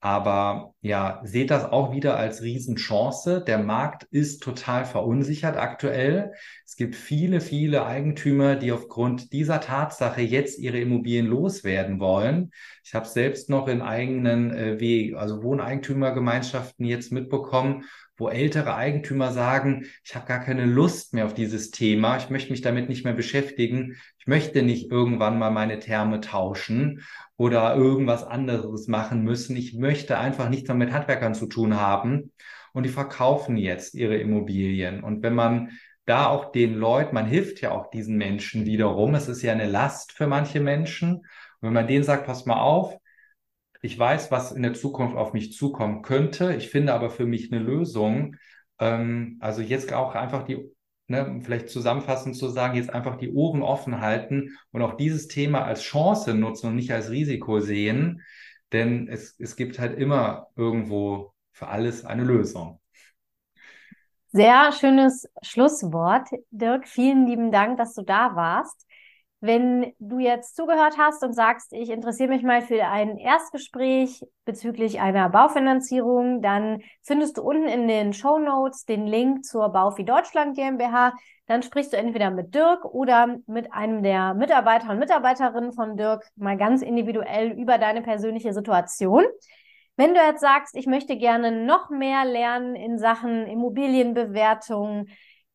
Aber 0.03 0.73
ja, 0.81 1.21
seht 1.23 1.49
das 1.49 1.63
auch 1.63 1.93
wieder 1.93 2.17
als 2.17 2.41
Riesenchance. 2.41 3.41
Der 3.47 3.57
Markt 3.57 4.03
ist 4.11 4.43
total 4.43 4.83
verunsichert 4.83 5.55
aktuell. 5.55 6.33
Es 6.65 6.75
gibt 6.75 6.97
viele, 6.97 7.39
viele 7.39 7.85
Eigentümer, 7.85 8.57
die 8.57 8.73
aufgrund 8.73 9.31
dieser 9.31 9.61
Tatsache 9.61 10.19
jetzt 10.19 10.59
ihre 10.59 10.77
Immobilien 10.77 11.27
loswerden 11.27 12.01
wollen. 12.01 12.51
Ich 12.83 12.93
habe 12.93 13.07
selbst 13.07 13.49
noch 13.49 13.69
in 13.69 13.81
eigenen 13.81 14.51
äh, 14.51 15.15
also 15.15 15.41
Wohneigentümergemeinschaften 15.41 16.85
jetzt 16.85 17.13
mitbekommen, 17.13 17.85
wo 18.17 18.27
ältere 18.27 18.75
Eigentümer 18.75 19.31
sagen, 19.31 19.85
ich 20.03 20.15
habe 20.15 20.27
gar 20.27 20.39
keine 20.39 20.65
Lust 20.65 21.13
mehr 21.13 21.25
auf 21.25 21.33
dieses 21.33 21.71
Thema, 21.71 22.17
ich 22.17 22.29
möchte 22.29 22.51
mich 22.51 22.61
damit 22.61 22.87
nicht 22.89 23.05
mehr 23.05 23.13
beschäftigen, 23.13 23.95
ich 24.19 24.27
möchte 24.27 24.61
nicht 24.61 24.91
irgendwann 24.91 25.39
mal 25.39 25.49
meine 25.49 25.79
Therme 25.79 26.21
tauschen 26.21 27.01
oder 27.43 27.75
irgendwas 27.75 28.23
anderes 28.23 28.87
machen 28.87 29.21
müssen. 29.21 29.57
Ich 29.57 29.73
möchte 29.73 30.17
einfach 30.17 30.47
nichts 30.47 30.69
mehr 30.69 30.77
mit 30.77 30.93
Handwerkern 30.93 31.35
zu 31.35 31.47
tun 31.47 31.75
haben. 31.77 32.31
Und 32.71 32.83
die 32.83 32.89
verkaufen 32.89 33.57
jetzt 33.57 33.95
ihre 33.95 34.15
Immobilien. 34.15 35.03
Und 35.03 35.23
wenn 35.23 35.35
man 35.35 35.71
da 36.05 36.27
auch 36.27 36.53
den 36.53 36.73
Leuten, 36.73 37.13
man 37.13 37.25
hilft 37.25 37.59
ja 37.59 37.71
auch 37.71 37.89
diesen 37.89 38.15
Menschen 38.15 38.65
wiederum, 38.65 39.13
es 39.13 39.27
ist 39.27 39.41
ja 39.41 39.51
eine 39.51 39.67
Last 39.67 40.13
für 40.13 40.25
manche 40.25 40.61
Menschen. 40.61 41.17
Und 41.17 41.27
wenn 41.59 41.73
man 41.73 41.87
denen 41.87 42.05
sagt, 42.05 42.25
pass 42.25 42.45
mal 42.45 42.61
auf, 42.61 42.97
ich 43.81 43.99
weiß, 43.99 44.31
was 44.31 44.53
in 44.53 44.63
der 44.63 44.73
Zukunft 44.73 45.17
auf 45.17 45.33
mich 45.33 45.51
zukommen 45.51 46.01
könnte. 46.01 46.55
Ich 46.55 46.69
finde 46.69 46.93
aber 46.93 47.09
für 47.09 47.25
mich 47.25 47.51
eine 47.51 47.61
Lösung. 47.61 48.37
Ähm, 48.79 49.37
also 49.41 49.61
jetzt 49.61 49.91
auch 49.91 50.15
einfach 50.15 50.43
die, 50.43 50.72
ne, 51.07 51.39
vielleicht 51.43 51.69
zusammenfassend 51.69 52.35
zu 52.35 52.49
sagen, 52.49 52.75
jetzt 52.75 52.93
einfach 52.93 53.17
die 53.17 53.31
Ohren 53.31 53.61
offen 53.61 54.01
halten 54.01 54.57
und 54.71 54.81
auch 54.81 54.95
dieses 54.95 55.27
Thema 55.27 55.63
als 55.63 55.81
Chance 55.81 56.33
nutzen 56.33 56.67
und 56.67 56.75
nicht 56.75 56.91
als 56.91 57.09
Risiko 57.09 57.59
sehen. 57.59 58.21
Denn 58.71 59.07
es, 59.07 59.35
es 59.39 59.55
gibt 59.55 59.79
halt 59.79 59.97
immer 59.97 60.47
irgendwo 60.55 61.33
für 61.51 61.67
alles 61.67 62.05
eine 62.05 62.23
Lösung. 62.23 62.79
Sehr 64.31 64.71
schönes 64.71 65.29
Schlusswort. 65.43 66.27
Dirk, 66.49 66.87
vielen 66.87 67.27
lieben 67.27 67.51
Dank, 67.51 67.77
dass 67.77 67.93
du 67.93 68.01
da 68.01 68.35
warst. 68.35 68.87
Wenn 69.45 69.91
du 69.99 70.19
jetzt 70.19 70.55
zugehört 70.55 70.97
hast 70.97 71.21
und 71.21 71.33
sagst, 71.33 71.73
ich 71.73 71.89
interessiere 71.89 72.29
mich 72.29 72.43
mal 72.43 72.61
für 72.61 72.85
ein 72.85 73.17
Erstgespräch 73.17 74.23
bezüglich 74.45 75.01
einer 75.01 75.27
Baufinanzierung, 75.27 76.41
dann 76.41 76.81
findest 77.01 77.37
du 77.37 77.41
unten 77.41 77.67
in 77.67 77.89
den 77.89 78.13
Show 78.13 78.39
Notes 78.39 78.85
den 78.85 79.05
Link 79.05 79.43
zur 79.43 79.67
Baufi 79.67 80.05
Deutschland 80.05 80.55
GmbH. 80.55 81.11
Dann 81.45 81.61
sprichst 81.61 81.91
du 81.91 81.97
entweder 81.97 82.31
mit 82.31 82.55
Dirk 82.55 82.85
oder 82.85 83.35
mit 83.45 83.73
einem 83.73 84.01
der 84.01 84.33
Mitarbeiter 84.33 84.91
und 84.91 84.99
Mitarbeiterinnen 84.99 85.73
von 85.73 85.97
Dirk 85.97 86.25
mal 86.37 86.55
ganz 86.55 86.81
individuell 86.81 87.51
über 87.51 87.77
deine 87.77 88.01
persönliche 88.01 88.53
Situation. 88.53 89.25
Wenn 89.97 90.13
du 90.13 90.21
jetzt 90.21 90.39
sagst, 90.39 90.73
ich 90.77 90.87
möchte 90.87 91.17
gerne 91.17 91.51
noch 91.51 91.89
mehr 91.89 92.23
lernen 92.23 92.77
in 92.77 92.97
Sachen 92.97 93.45
Immobilienbewertung, 93.45 95.07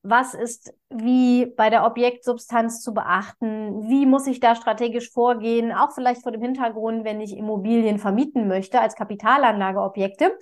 was 0.08 0.34
ist 0.34 0.74
wie 0.90 1.46
bei 1.46 1.70
der 1.70 1.84
Objektsubstanz 1.84 2.80
zu 2.82 2.94
beachten, 2.94 3.88
wie 3.88 4.06
muss 4.06 4.26
ich 4.26 4.40
da 4.40 4.54
strategisch 4.54 5.10
vorgehen, 5.10 5.72
auch 5.72 5.92
vielleicht 5.92 6.22
vor 6.22 6.32
dem 6.32 6.42
Hintergrund, 6.42 7.04
wenn 7.04 7.20
ich 7.20 7.36
Immobilien 7.36 7.98
vermieten 7.98 8.48
möchte 8.48 8.80
als 8.80 8.94
Kapitalanlageobjekte, 8.94 10.36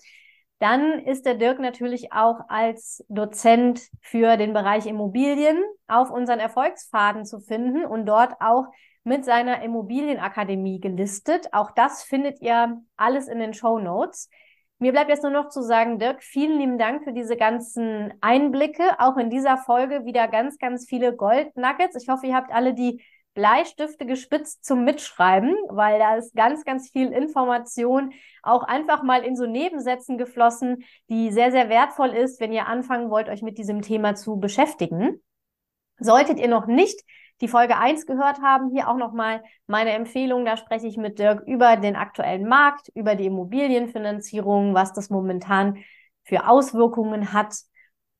dann 0.58 1.00
ist 1.00 1.26
der 1.26 1.34
Dirk 1.34 1.58
natürlich 1.58 2.12
auch 2.12 2.40
als 2.48 3.04
Dozent 3.08 3.82
für 4.00 4.36
den 4.36 4.52
Bereich 4.52 4.86
Immobilien 4.86 5.62
auf 5.86 6.10
unseren 6.10 6.38
Erfolgspfaden 6.38 7.24
zu 7.24 7.40
finden 7.40 7.84
und 7.84 8.06
dort 8.06 8.40
auch 8.40 8.66
mit 9.04 9.24
seiner 9.24 9.62
Immobilienakademie 9.62 10.80
gelistet. 10.80 11.52
Auch 11.52 11.70
das 11.72 12.02
findet 12.02 12.40
ihr 12.40 12.80
alles 12.96 13.28
in 13.28 13.38
den 13.38 13.54
Show 13.54 13.78
Notes. 13.78 14.30
Mir 14.78 14.92
bleibt 14.92 15.08
jetzt 15.08 15.22
nur 15.22 15.32
noch 15.32 15.48
zu 15.48 15.62
sagen, 15.62 15.98
Dirk, 15.98 16.22
vielen 16.22 16.58
lieben 16.58 16.78
Dank 16.78 17.04
für 17.04 17.12
diese 17.12 17.36
ganzen 17.36 18.12
Einblicke. 18.20 18.82
Auch 18.98 19.16
in 19.16 19.30
dieser 19.30 19.56
Folge 19.56 20.04
wieder 20.04 20.28
ganz, 20.28 20.58
ganz 20.58 20.86
viele 20.86 21.16
Gold-Nuggets. 21.16 21.96
Ich 22.02 22.10
hoffe, 22.10 22.26
ihr 22.26 22.34
habt 22.34 22.52
alle 22.52 22.74
die 22.74 23.02
Bleistifte 23.32 24.04
gespitzt 24.06 24.64
zum 24.64 24.84
Mitschreiben, 24.84 25.54
weil 25.68 25.98
da 25.98 26.16
ist 26.16 26.34
ganz, 26.34 26.64
ganz 26.64 26.90
viel 26.90 27.12
Information 27.12 28.12
auch 28.42 28.62
einfach 28.62 29.02
mal 29.02 29.22
in 29.24 29.36
so 29.36 29.46
Nebensätzen 29.46 30.18
geflossen, 30.18 30.84
die 31.08 31.30
sehr, 31.30 31.52
sehr 31.52 31.68
wertvoll 31.68 32.10
ist, 32.10 32.40
wenn 32.40 32.52
ihr 32.52 32.66
anfangen 32.66 33.10
wollt, 33.10 33.28
euch 33.28 33.42
mit 33.42 33.58
diesem 33.58 33.82
Thema 33.82 34.14
zu 34.14 34.36
beschäftigen. 34.38 35.22
Solltet 35.98 36.38
ihr 36.38 36.48
noch 36.48 36.66
nicht 36.66 37.02
die 37.40 37.48
Folge 37.48 37.76
1 37.76 38.06
gehört 38.06 38.40
haben, 38.40 38.70
hier 38.70 38.88
auch 38.88 38.96
nochmal 38.96 39.42
meine 39.66 39.90
Empfehlung. 39.90 40.44
Da 40.44 40.56
spreche 40.56 40.86
ich 40.86 40.96
mit 40.96 41.18
Dirk 41.18 41.42
über 41.46 41.76
den 41.76 41.96
aktuellen 41.96 42.48
Markt, 42.48 42.90
über 42.94 43.14
die 43.14 43.26
Immobilienfinanzierung, 43.26 44.74
was 44.74 44.92
das 44.92 45.10
momentan 45.10 45.78
für 46.24 46.48
Auswirkungen 46.48 47.32
hat. 47.32 47.54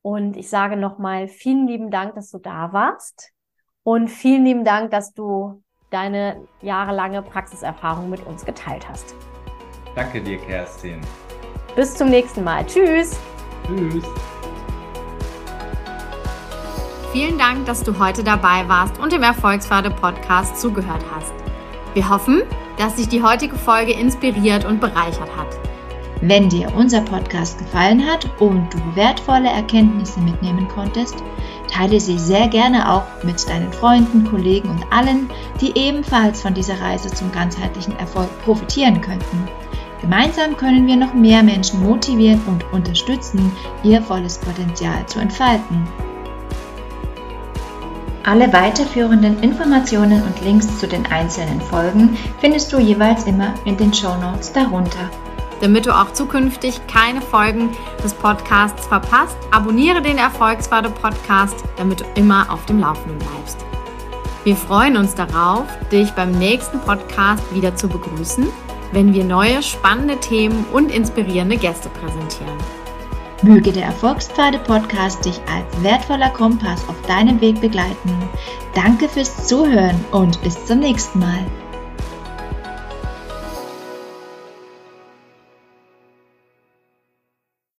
Und 0.02 0.36
ich 0.36 0.48
sage 0.48 0.76
nochmal 0.76 1.28
vielen 1.28 1.66
lieben 1.66 1.90
Dank, 1.90 2.14
dass 2.14 2.30
du 2.30 2.38
da 2.38 2.72
warst. 2.72 3.32
Und 3.82 4.08
vielen 4.08 4.44
lieben 4.44 4.64
Dank, 4.64 4.90
dass 4.90 5.12
du 5.12 5.62
deine 5.90 6.46
jahrelange 6.60 7.22
Praxiserfahrung 7.22 8.10
mit 8.10 8.24
uns 8.26 8.44
geteilt 8.44 8.88
hast. 8.88 9.14
Danke 9.94 10.20
dir, 10.20 10.38
Kerstin. 10.38 11.00
Bis 11.74 11.94
zum 11.94 12.10
nächsten 12.10 12.44
Mal. 12.44 12.66
Tschüss. 12.66 13.18
Tschüss. 13.66 14.35
Vielen 17.16 17.38
Dank, 17.38 17.64
dass 17.64 17.82
du 17.82 17.98
heute 17.98 18.22
dabei 18.22 18.68
warst 18.68 18.98
und 18.98 19.10
dem 19.10 19.22
Erfolgspfade 19.22 19.90
Podcast 19.90 20.60
zugehört 20.60 21.02
hast. 21.10 21.32
Wir 21.94 22.10
hoffen, 22.10 22.42
dass 22.76 22.96
dich 22.96 23.08
die 23.08 23.22
heutige 23.22 23.56
Folge 23.56 23.92
inspiriert 23.92 24.66
und 24.66 24.82
bereichert 24.82 25.34
hat. 25.34 25.46
Wenn 26.20 26.50
dir 26.50 26.70
unser 26.76 27.00
Podcast 27.00 27.58
gefallen 27.58 28.06
hat 28.06 28.28
und 28.38 28.68
du 28.70 28.78
wertvolle 28.96 29.48
Erkenntnisse 29.48 30.20
mitnehmen 30.20 30.68
konntest, 30.68 31.14
teile 31.72 31.98
sie 32.00 32.18
sehr 32.18 32.48
gerne 32.48 32.92
auch 32.92 33.06
mit 33.22 33.48
deinen 33.48 33.72
Freunden, 33.72 34.28
Kollegen 34.28 34.68
und 34.68 34.84
allen, 34.92 35.30
die 35.62 35.72
ebenfalls 35.74 36.42
von 36.42 36.52
dieser 36.52 36.78
Reise 36.82 37.08
zum 37.08 37.32
ganzheitlichen 37.32 37.98
Erfolg 37.98 38.28
profitieren 38.44 39.00
könnten. 39.00 39.48
Gemeinsam 40.02 40.54
können 40.58 40.86
wir 40.86 40.96
noch 40.96 41.14
mehr 41.14 41.42
Menschen 41.42 41.82
motivieren 41.82 42.42
und 42.46 42.70
unterstützen, 42.74 43.50
ihr 43.82 44.02
volles 44.02 44.36
Potenzial 44.36 45.06
zu 45.06 45.18
entfalten. 45.18 45.88
Alle 48.26 48.52
weiterführenden 48.52 49.40
Informationen 49.40 50.20
und 50.20 50.40
Links 50.44 50.80
zu 50.80 50.88
den 50.88 51.06
einzelnen 51.06 51.60
Folgen 51.60 52.18
findest 52.40 52.72
du 52.72 52.80
jeweils 52.80 53.22
immer 53.22 53.54
in 53.64 53.76
den 53.76 53.94
Show 53.94 54.16
Notes 54.16 54.52
darunter. 54.52 55.08
Damit 55.60 55.86
du 55.86 55.96
auch 55.96 56.12
zukünftig 56.12 56.80
keine 56.88 57.22
Folgen 57.22 57.70
des 58.02 58.14
Podcasts 58.14 58.84
verpasst, 58.88 59.36
abonniere 59.52 60.02
den 60.02 60.18
Erfolgsfade 60.18 60.90
Podcast, 60.90 61.62
damit 61.76 62.00
du 62.00 62.04
immer 62.16 62.52
auf 62.52 62.66
dem 62.66 62.80
Laufenden 62.80 63.16
bleibst. 63.20 63.64
Wir 64.42 64.56
freuen 64.56 64.96
uns 64.96 65.14
darauf, 65.14 65.66
dich 65.92 66.10
beim 66.10 66.32
nächsten 66.32 66.80
Podcast 66.80 67.44
wieder 67.54 67.76
zu 67.76 67.86
begrüßen, 67.86 68.48
wenn 68.90 69.14
wir 69.14 69.22
neue 69.22 69.62
spannende 69.62 70.18
Themen 70.18 70.66
und 70.72 70.90
inspirierende 70.90 71.58
Gäste 71.58 71.88
präsentieren. 71.90 72.58
Möge 73.46 73.70
der 73.70 73.84
Erfolgspfade 73.84 74.58
Podcast 74.58 75.24
dich 75.24 75.40
als 75.48 75.82
wertvoller 75.82 76.30
Kompass 76.30 76.82
auf 76.88 77.00
deinem 77.06 77.40
Weg 77.40 77.60
begleiten. 77.60 78.28
Danke 78.74 79.08
fürs 79.08 79.46
Zuhören 79.46 80.04
und 80.10 80.42
bis 80.42 80.64
zum 80.66 80.80
nächsten 80.80 81.20
Mal. 81.20 81.46